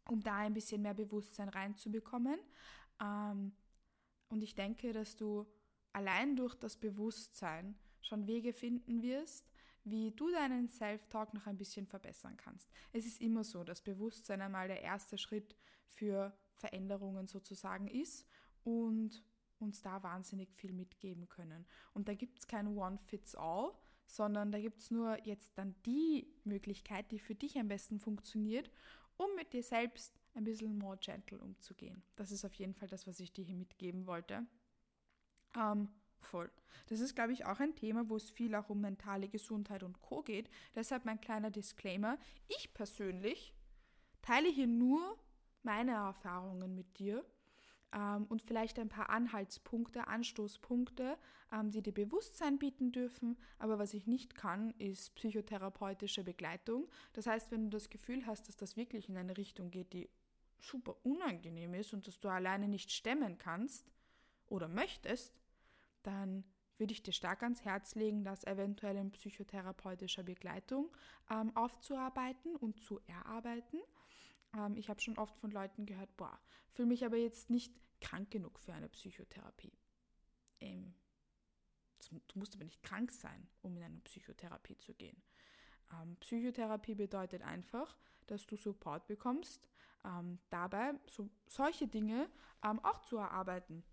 um 0.09 0.21
da 0.21 0.37
ein 0.37 0.53
bisschen 0.53 0.81
mehr 0.81 0.93
Bewusstsein 0.93 1.47
reinzubekommen. 1.47 2.39
Ähm, 2.99 3.53
und 4.31 4.43
ich 4.43 4.55
denke, 4.55 4.93
dass 4.93 5.15
du 5.15 5.45
allein 5.93 6.35
durch 6.35 6.55
das 6.55 6.77
Bewusstsein 6.77 7.75
schon 8.01 8.27
Wege 8.27 8.53
finden 8.53 9.01
wirst, 9.01 9.51
wie 9.83 10.11
du 10.11 10.29
deinen 10.31 10.69
Self-Talk 10.69 11.33
noch 11.33 11.47
ein 11.47 11.57
bisschen 11.57 11.87
verbessern 11.87 12.37
kannst. 12.37 12.69
Es 12.93 13.05
ist 13.05 13.21
immer 13.21 13.43
so, 13.43 13.63
dass 13.63 13.81
Bewusstsein 13.81 14.41
einmal 14.41 14.67
der 14.67 14.81
erste 14.81 15.17
Schritt 15.17 15.55
für 15.87 16.37
Veränderungen 16.55 17.27
sozusagen 17.27 17.87
ist 17.87 18.27
und 18.63 19.23
uns 19.59 19.81
da 19.81 20.01
wahnsinnig 20.03 20.53
viel 20.53 20.71
mitgeben 20.71 21.27
können. 21.27 21.65
Und 21.93 22.07
da 22.07 22.13
gibt 22.13 22.39
es 22.39 22.47
kein 22.47 22.77
One-Fits-All, 22.77 23.73
sondern 24.05 24.51
da 24.51 24.59
gibt 24.59 24.79
es 24.79 24.91
nur 24.91 25.17
jetzt 25.25 25.57
dann 25.57 25.75
die 25.85 26.27
Möglichkeit, 26.43 27.11
die 27.11 27.19
für 27.19 27.35
dich 27.35 27.57
am 27.57 27.67
besten 27.67 27.99
funktioniert, 27.99 28.69
um 29.17 29.27
mit 29.35 29.53
dir 29.53 29.63
selbst 29.63 30.20
ein 30.33 30.43
bisschen 30.43 30.77
more 30.77 30.97
gentle 30.97 31.39
umzugehen. 31.39 32.03
Das 32.15 32.31
ist 32.31 32.45
auf 32.45 32.53
jeden 32.53 32.73
Fall 32.73 32.87
das, 32.87 33.07
was 33.07 33.19
ich 33.19 33.31
dir 33.33 33.43
hier 33.43 33.55
mitgeben 33.55 34.07
wollte. 34.07 34.45
Ähm, 35.55 35.89
voll. 36.19 36.49
Das 36.87 36.99
ist, 36.99 37.15
glaube 37.15 37.33
ich, 37.33 37.45
auch 37.45 37.59
ein 37.59 37.75
Thema, 37.75 38.09
wo 38.09 38.15
es 38.15 38.29
viel 38.29 38.55
auch 38.55 38.69
um 38.69 38.81
mentale 38.81 39.27
Gesundheit 39.27 39.83
und 39.83 40.01
Co. 40.01 40.21
geht. 40.21 40.49
Deshalb 40.75 41.05
mein 41.05 41.19
kleiner 41.19 41.51
Disclaimer. 41.51 42.17
Ich 42.47 42.73
persönlich 42.73 43.53
teile 44.21 44.49
hier 44.49 44.67
nur 44.67 45.17
meine 45.63 45.91
Erfahrungen 45.91 46.75
mit 46.75 46.97
dir 46.99 47.25
ähm, 47.93 48.25
und 48.29 48.41
vielleicht 48.41 48.79
ein 48.79 48.89
paar 48.89 49.09
Anhaltspunkte, 49.09 50.07
Anstoßpunkte, 50.07 51.17
ähm, 51.51 51.71
die 51.71 51.81
dir 51.81 51.93
Bewusstsein 51.93 52.57
bieten 52.57 52.91
dürfen. 52.91 53.37
Aber 53.59 53.79
was 53.79 53.93
ich 53.93 54.07
nicht 54.07 54.35
kann, 54.35 54.71
ist 54.77 55.15
psychotherapeutische 55.15 56.23
Begleitung. 56.23 56.89
Das 57.13 57.27
heißt, 57.27 57.51
wenn 57.51 57.65
du 57.65 57.69
das 57.69 57.89
Gefühl 57.89 58.25
hast, 58.25 58.47
dass 58.47 58.55
das 58.55 58.77
wirklich 58.77 59.09
in 59.09 59.17
eine 59.17 59.37
Richtung 59.37 59.71
geht, 59.71 59.93
die 59.93 60.09
super 60.63 60.95
unangenehm 61.03 61.73
ist 61.73 61.93
und 61.93 62.07
dass 62.07 62.19
du 62.19 62.29
alleine 62.29 62.67
nicht 62.67 62.91
stemmen 62.91 63.37
kannst 63.37 63.91
oder 64.47 64.67
möchtest, 64.67 65.33
dann 66.03 66.43
würde 66.77 66.93
ich 66.93 67.03
dir 67.03 67.13
stark 67.13 67.43
ans 67.43 67.63
Herz 67.63 67.95
legen, 67.95 68.23
das 68.23 68.43
eventuell 68.43 68.97
in 68.97 69.11
psychotherapeutischer 69.11 70.23
Begleitung 70.23 70.89
ähm, 71.29 71.55
aufzuarbeiten 71.55 72.55
und 72.55 72.79
zu 72.81 72.99
erarbeiten. 73.07 73.79
Ähm, 74.57 74.75
ich 74.75 74.89
habe 74.89 74.99
schon 74.99 75.17
oft 75.17 75.37
von 75.37 75.51
Leuten 75.51 75.85
gehört, 75.85 76.15
boah, 76.17 76.39
fühle 76.71 76.87
mich 76.87 77.05
aber 77.05 77.17
jetzt 77.17 77.49
nicht 77.49 77.73
krank 78.01 78.31
genug 78.31 78.59
für 78.59 78.73
eine 78.73 78.89
Psychotherapie. 78.89 79.77
Ähm, 80.59 80.95
du 82.09 82.39
musst 82.39 82.55
aber 82.55 82.65
nicht 82.65 82.81
krank 82.81 83.11
sein, 83.11 83.47
um 83.61 83.77
in 83.77 83.83
eine 83.83 83.99
Psychotherapie 84.01 84.77
zu 84.77 84.93
gehen. 84.95 85.21
Ähm, 85.93 86.17
Psychotherapie 86.19 86.95
bedeutet 86.95 87.43
einfach, 87.43 87.95
dass 88.27 88.45
du 88.47 88.55
Support 88.55 89.07
bekommst, 89.07 89.69
ähm, 90.05 90.39
dabei 90.49 90.93
so, 91.07 91.29
solche 91.47 91.87
Dinge 91.87 92.29
ähm, 92.63 92.79
auch 92.83 93.01
zu 93.01 93.17
erarbeiten. 93.17 93.83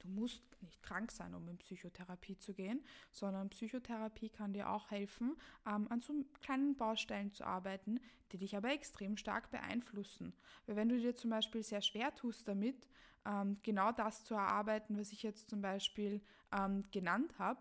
Du 0.00 0.08
musst 0.08 0.42
nicht 0.62 0.82
krank 0.82 1.12
sein, 1.12 1.34
um 1.34 1.46
in 1.48 1.58
Psychotherapie 1.58 2.38
zu 2.38 2.54
gehen, 2.54 2.82
sondern 3.10 3.50
Psychotherapie 3.50 4.30
kann 4.30 4.54
dir 4.54 4.70
auch 4.70 4.90
helfen, 4.90 5.36
ähm, 5.66 5.88
an 5.90 6.00
so 6.00 6.14
kleinen 6.42 6.74
Baustellen 6.74 7.32
zu 7.32 7.44
arbeiten, 7.44 8.00
die 8.32 8.38
dich 8.38 8.56
aber 8.56 8.70
extrem 8.70 9.16
stark 9.18 9.50
beeinflussen. 9.50 10.34
Weil 10.66 10.76
wenn 10.76 10.88
du 10.88 10.98
dir 10.98 11.14
zum 11.14 11.30
Beispiel 11.30 11.62
sehr 11.62 11.82
schwer 11.82 12.14
tust 12.14 12.48
damit, 12.48 12.88
ähm, 13.26 13.58
genau 13.62 13.92
das 13.92 14.24
zu 14.24 14.34
erarbeiten, 14.34 14.98
was 14.98 15.12
ich 15.12 15.22
jetzt 15.22 15.50
zum 15.50 15.60
Beispiel 15.60 16.22
ähm, 16.50 16.84
genannt 16.90 17.38
habe, 17.38 17.60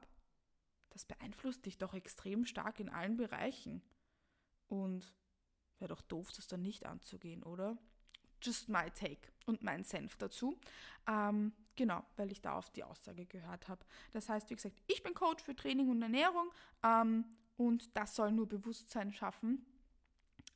das 0.92 1.06
beeinflusst 1.06 1.66
dich 1.66 1.78
doch 1.78 1.94
extrem 1.94 2.46
stark 2.46 2.80
in 2.80 2.90
allen 2.90 3.18
Bereichen. 3.18 3.82
Und 4.68 5.14
wäre 5.80 5.90
doch 5.90 6.02
doof, 6.02 6.32
das 6.36 6.48
dann 6.48 6.62
nicht 6.62 6.86
anzugehen, 6.86 7.44
oder? 7.44 7.78
Just 8.42 8.70
my 8.70 8.90
take 8.92 9.32
und 9.46 9.64
mein 9.64 9.84
Senf 9.84 10.16
dazu. 10.18 10.58
Ähm, 11.08 11.54
genau, 11.76 12.04
weil 12.16 12.32
ich 12.32 12.42
da 12.42 12.58
auf 12.58 12.70
die 12.70 12.84
Aussage 12.84 13.26
gehört 13.26 13.68
habe. 13.68 13.86
Das 14.12 14.30
heißt, 14.30 14.50
wie 14.50 14.56
gesagt, 14.56 14.82
ich 14.88 15.04
bin 15.04 15.14
Coach 15.14 15.44
für 15.44 15.56
Training 15.56 15.90
und 15.90 16.02
Ernährung 16.02 16.52
ähm, 16.84 17.26
und 17.58 17.96
das 17.98 18.16
soll 18.16 18.32
nur 18.32 18.48
Bewusstsein 18.48 19.12
schaffen, 19.12 19.66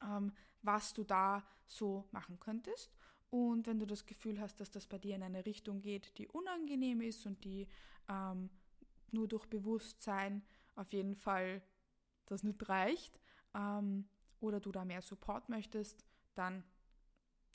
ähm, 0.02 0.32
was 0.62 0.94
du 0.94 1.04
da 1.04 1.44
so 1.68 2.08
machen 2.12 2.40
könntest. 2.40 2.94
Und 3.30 3.66
wenn 3.66 3.80
du 3.80 3.88
das 3.88 4.06
Gefühl 4.06 4.40
hast, 4.40 4.60
dass 4.60 4.70
das 4.70 4.86
bei 4.86 5.00
dir 5.00 5.16
in 5.16 5.24
eine 5.24 5.46
Richtung 5.46 5.82
geht, 5.82 6.18
die 6.20 6.28
unangenehm 6.28 7.02
ist 7.02 7.26
und 7.26 7.44
die 7.44 7.68
ähm, 8.08 8.50
nur 9.12 9.28
durch 9.28 9.48
Bewusstsein 9.48 10.44
auf 10.76 10.94
jeden 10.94 11.16
Fall 11.16 11.62
das 12.28 12.44
nicht 12.44 12.70
reicht, 12.70 13.20
ähm, 13.56 14.08
oder 14.44 14.60
du 14.60 14.72
da 14.72 14.86
mehr 14.86 15.02
Support 15.02 15.50
möchtest, 15.50 16.06
dann 16.36 16.64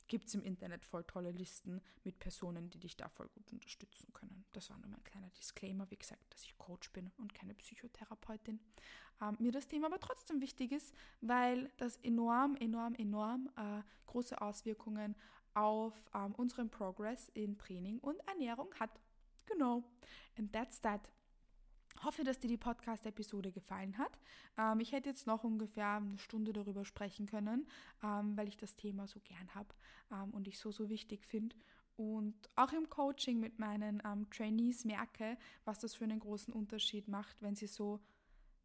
gibt 0.07 0.27
es 0.27 0.33
im 0.33 0.43
Internet 0.43 0.83
voll 0.85 1.03
tolle 1.03 1.31
Listen 1.31 1.81
mit 2.03 2.19
Personen, 2.19 2.69
die 2.69 2.79
dich 2.79 2.97
da 2.97 3.07
voll 3.09 3.29
gut 3.29 3.51
unterstützen 3.51 4.11
können. 4.11 4.43
Das 4.53 4.69
war 4.71 4.77
nur 4.79 4.89
mein 4.89 5.03
kleiner 5.03 5.29
Disclaimer, 5.29 5.89
wie 5.91 5.97
gesagt, 5.97 6.33
dass 6.33 6.43
ich 6.43 6.57
Coach 6.57 6.91
bin 6.91 7.11
und 7.17 7.33
keine 7.33 7.53
Psychotherapeutin. 7.53 8.59
Ähm, 9.21 9.37
mir 9.39 9.51
das 9.51 9.67
Thema 9.67 9.87
aber 9.87 9.99
trotzdem 9.99 10.41
wichtig 10.41 10.71
ist, 10.71 10.93
weil 11.21 11.71
das 11.77 11.97
enorm, 11.97 12.55
enorm, 12.55 12.95
enorm 12.95 13.49
äh, 13.55 13.83
große 14.07 14.41
Auswirkungen 14.41 15.15
auf 15.53 15.93
ähm, 16.15 16.33
unseren 16.35 16.69
Progress 16.69 17.29
in 17.29 17.57
Training 17.57 17.99
und 17.99 18.19
Ernährung 18.27 18.73
hat. 18.79 18.99
Genau. 19.45 19.83
And 20.37 20.51
that's 20.51 20.81
that 20.81 21.09
hoffe, 22.03 22.23
dass 22.23 22.39
dir 22.39 22.47
die 22.47 22.57
Podcast-Episode 22.57 23.51
gefallen 23.51 23.97
hat. 23.97 24.19
Ähm, 24.57 24.79
ich 24.79 24.91
hätte 24.91 25.09
jetzt 25.09 25.27
noch 25.27 25.43
ungefähr 25.43 25.97
eine 25.97 26.17
Stunde 26.17 26.53
darüber 26.53 26.85
sprechen 26.85 27.25
können, 27.25 27.67
ähm, 28.03 28.35
weil 28.37 28.47
ich 28.47 28.57
das 28.57 28.75
Thema 28.75 29.07
so 29.07 29.19
gern 29.19 29.55
habe 29.55 29.73
ähm, 30.11 30.31
und 30.31 30.47
ich 30.47 30.59
so, 30.59 30.71
so 30.71 30.89
wichtig 30.89 31.25
finde. 31.25 31.55
Und 31.95 32.49
auch 32.55 32.71
im 32.71 32.89
Coaching 32.89 33.39
mit 33.39 33.59
meinen 33.59 34.01
ähm, 34.05 34.29
Trainees 34.29 34.85
merke, 34.85 35.37
was 35.65 35.79
das 35.79 35.95
für 35.95 36.05
einen 36.05 36.19
großen 36.19 36.53
Unterschied 36.53 37.09
macht, 37.09 37.41
wenn 37.41 37.55
sie 37.55 37.67
so, 37.67 37.99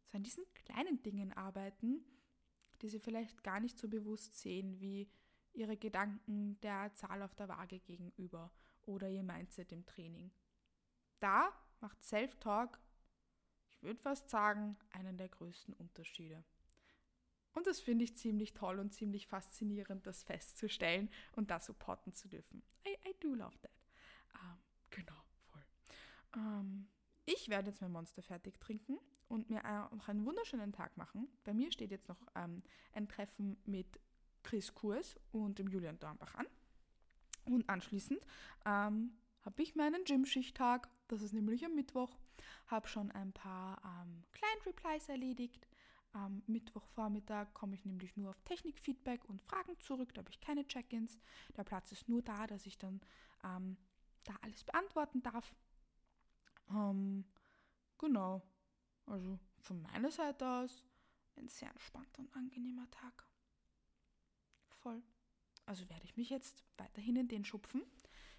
so 0.05 0.17
an 0.17 0.23
diesen 0.23 0.45
kleinen 0.53 1.03
Dingen 1.03 1.33
arbeiten, 1.33 2.05
die 2.81 2.87
sie 2.87 2.99
vielleicht 2.99 3.43
gar 3.43 3.59
nicht 3.59 3.77
so 3.77 3.89
bewusst 3.89 4.37
sehen, 4.39 4.79
wie 4.79 5.09
ihre 5.53 5.75
Gedanken 5.75 6.59
der 6.61 6.93
Zahl 6.93 7.21
auf 7.21 7.35
der 7.35 7.49
Waage 7.49 7.79
gegenüber 7.79 8.51
oder 8.83 9.09
ihr 9.09 9.23
Mindset 9.23 9.71
im 9.71 9.85
Training. 9.85 10.31
Da 11.19 11.51
macht 11.81 12.03
Self-Talk 12.03 12.79
würde 13.81 13.99
fast 13.99 14.29
sagen, 14.29 14.77
einen 14.91 15.17
der 15.17 15.29
größten 15.29 15.73
Unterschiede. 15.73 16.43
Und 17.53 17.67
das 17.67 17.79
finde 17.79 18.03
ich 18.03 18.17
ziemlich 18.17 18.53
toll 18.53 18.79
und 18.79 18.93
ziemlich 18.93 19.27
faszinierend, 19.27 20.05
das 20.05 20.23
festzustellen 20.23 21.09
und 21.35 21.51
das 21.51 21.65
supporten 21.65 22.13
zu 22.13 22.27
dürfen. 22.27 22.61
I, 22.85 23.09
I 23.09 23.15
do 23.21 23.33
love 23.33 23.57
that. 23.61 23.71
Ähm, 24.33 24.57
genau, 24.89 25.23
voll. 25.45 25.63
Ähm, 26.35 26.87
ich 27.25 27.49
werde 27.49 27.69
jetzt 27.69 27.81
mein 27.81 27.93
Monster 27.93 28.21
fertig 28.21 28.59
trinken 28.59 28.99
und 29.29 29.49
mir 29.49 29.63
noch 29.93 30.07
einen 30.09 30.25
wunderschönen 30.25 30.73
Tag 30.73 30.95
machen. 30.97 31.27
Bei 31.43 31.53
mir 31.53 31.71
steht 31.71 31.91
jetzt 31.91 32.09
noch 32.09 32.21
ähm, 32.35 32.61
ein 32.93 33.07
Treffen 33.07 33.57
mit 33.65 33.99
Chris 34.43 34.73
Kurs 34.75 35.15
und 35.31 35.57
dem 35.57 35.67
Julian 35.67 35.97
Dornbach 35.97 36.35
an. 36.35 36.45
Und 37.45 37.67
anschließend 37.69 38.19
ähm, 38.65 39.17
habe 39.41 39.63
ich 39.63 39.75
meinen 39.75 40.03
Gym-Schichttag. 40.03 40.89
Das 41.07 41.21
ist 41.21 41.33
nämlich 41.33 41.65
am 41.65 41.73
Mittwoch 41.73 42.19
habe 42.67 42.87
schon 42.87 43.11
ein 43.11 43.33
paar 43.33 43.81
ähm, 43.83 44.23
Client-Replies 44.31 45.09
erledigt. 45.09 45.67
Am 46.13 46.43
Mittwochvormittag 46.47 47.53
komme 47.53 47.75
ich 47.75 47.83
nämlich 47.83 48.15
nur 48.15 48.29
auf 48.29 48.41
Technikfeedback 48.41 49.25
und 49.25 49.41
Fragen 49.41 49.77
zurück. 49.79 50.13
Da 50.13 50.19
habe 50.19 50.31
ich 50.31 50.39
keine 50.39 50.65
Check-ins. 50.65 51.19
Der 51.57 51.65
Platz 51.65 51.91
ist 51.91 52.07
nur 52.07 52.21
da, 52.21 52.47
dass 52.47 52.65
ich 52.65 52.77
dann 52.77 53.01
ähm, 53.43 53.77
da 54.23 54.33
alles 54.41 54.63
beantworten 54.63 55.21
darf. 55.21 55.53
Ähm, 56.69 57.25
genau. 57.97 58.41
Also 59.05 59.39
von 59.59 59.81
meiner 59.81 60.11
Seite 60.11 60.47
aus 60.47 60.85
ein 61.35 61.47
sehr 61.49 61.69
entspannter 61.69 62.21
und 62.21 62.33
angenehmer 62.33 62.89
Tag. 62.91 63.27
Voll. 64.69 65.03
Also 65.65 65.89
werde 65.89 66.05
ich 66.05 66.15
mich 66.15 66.29
jetzt 66.29 66.63
weiterhin 66.77 67.15
in 67.15 67.27
den 67.27 67.43
schupfen. 67.43 67.83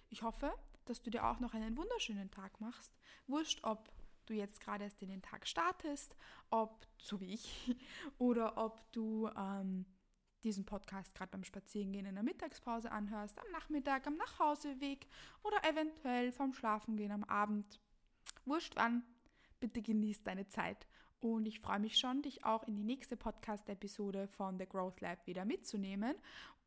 Ich 0.09 0.23
hoffe, 0.23 0.53
dass 0.89 1.01
du 1.01 1.09
dir 1.09 1.25
auch 1.25 1.39
noch 1.39 1.53
einen 1.53 1.77
wunderschönen 1.77 2.31
Tag 2.31 2.59
machst. 2.59 2.93
Wurscht, 3.27 3.59
ob 3.63 3.91
du 4.25 4.33
jetzt 4.33 4.59
gerade 4.59 4.83
erst 4.83 5.01
in 5.01 5.09
den 5.09 5.21
Tag 5.21 5.47
startest, 5.47 6.15
ob, 6.49 6.87
so 6.97 7.19
wie 7.21 7.33
ich, 7.33 7.75
oder 8.17 8.57
ob 8.57 8.91
du 8.91 9.29
ähm, 9.37 9.85
diesen 10.43 10.65
Podcast 10.65 11.15
gerade 11.15 11.31
beim 11.31 11.43
Spazierengehen 11.43 12.05
in 12.05 12.15
der 12.15 12.23
Mittagspause 12.23 12.91
anhörst, 12.91 13.39
am 13.39 13.51
Nachmittag, 13.51 14.07
am 14.07 14.15
Nachhauseweg 14.15 15.07
oder 15.43 15.63
eventuell 15.63 16.31
vom 16.31 16.53
Schlafengehen 16.53 17.11
am 17.11 17.23
Abend. 17.23 17.79
Wurscht 18.45 18.75
wann, 18.75 19.03
bitte 19.59 19.81
genieß 19.81 20.23
deine 20.23 20.47
Zeit. 20.47 20.87
Und 21.19 21.47
ich 21.47 21.59
freue 21.59 21.79
mich 21.79 21.97
schon, 21.97 22.21
dich 22.21 22.45
auch 22.45 22.63
in 22.67 22.75
die 22.75 22.83
nächste 22.83 23.17
Podcast-Episode 23.17 24.27
von 24.27 24.59
The 24.59 24.67
Growth 24.67 25.01
Lab 25.01 25.25
wieder 25.25 25.45
mitzunehmen. 25.45 26.15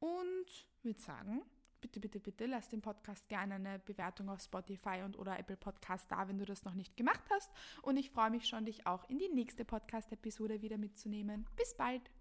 Und 0.00 0.68
würde 0.82 1.00
sagen, 1.00 1.42
bitte, 1.80 2.00
bitte, 2.00 2.20
bitte 2.20 2.46
lass 2.46 2.68
dem 2.68 2.80
Podcast 2.80 3.28
gerne 3.28 3.54
eine 3.54 3.78
Bewertung 3.78 4.28
auf 4.28 4.40
Spotify 4.40 5.02
und 5.04 5.18
oder 5.18 5.38
Apple 5.38 5.56
Podcast 5.56 6.10
da, 6.10 6.28
wenn 6.28 6.38
du 6.38 6.44
das 6.44 6.64
noch 6.64 6.74
nicht 6.74 6.96
gemacht 6.96 7.24
hast. 7.30 7.50
Und 7.82 7.96
ich 7.96 8.10
freue 8.10 8.30
mich 8.30 8.46
schon, 8.46 8.64
dich 8.64 8.86
auch 8.86 9.08
in 9.08 9.18
die 9.18 9.28
nächste 9.28 9.64
Podcast-Episode 9.64 10.62
wieder 10.62 10.78
mitzunehmen. 10.78 11.46
Bis 11.56 11.74
bald! 11.74 12.19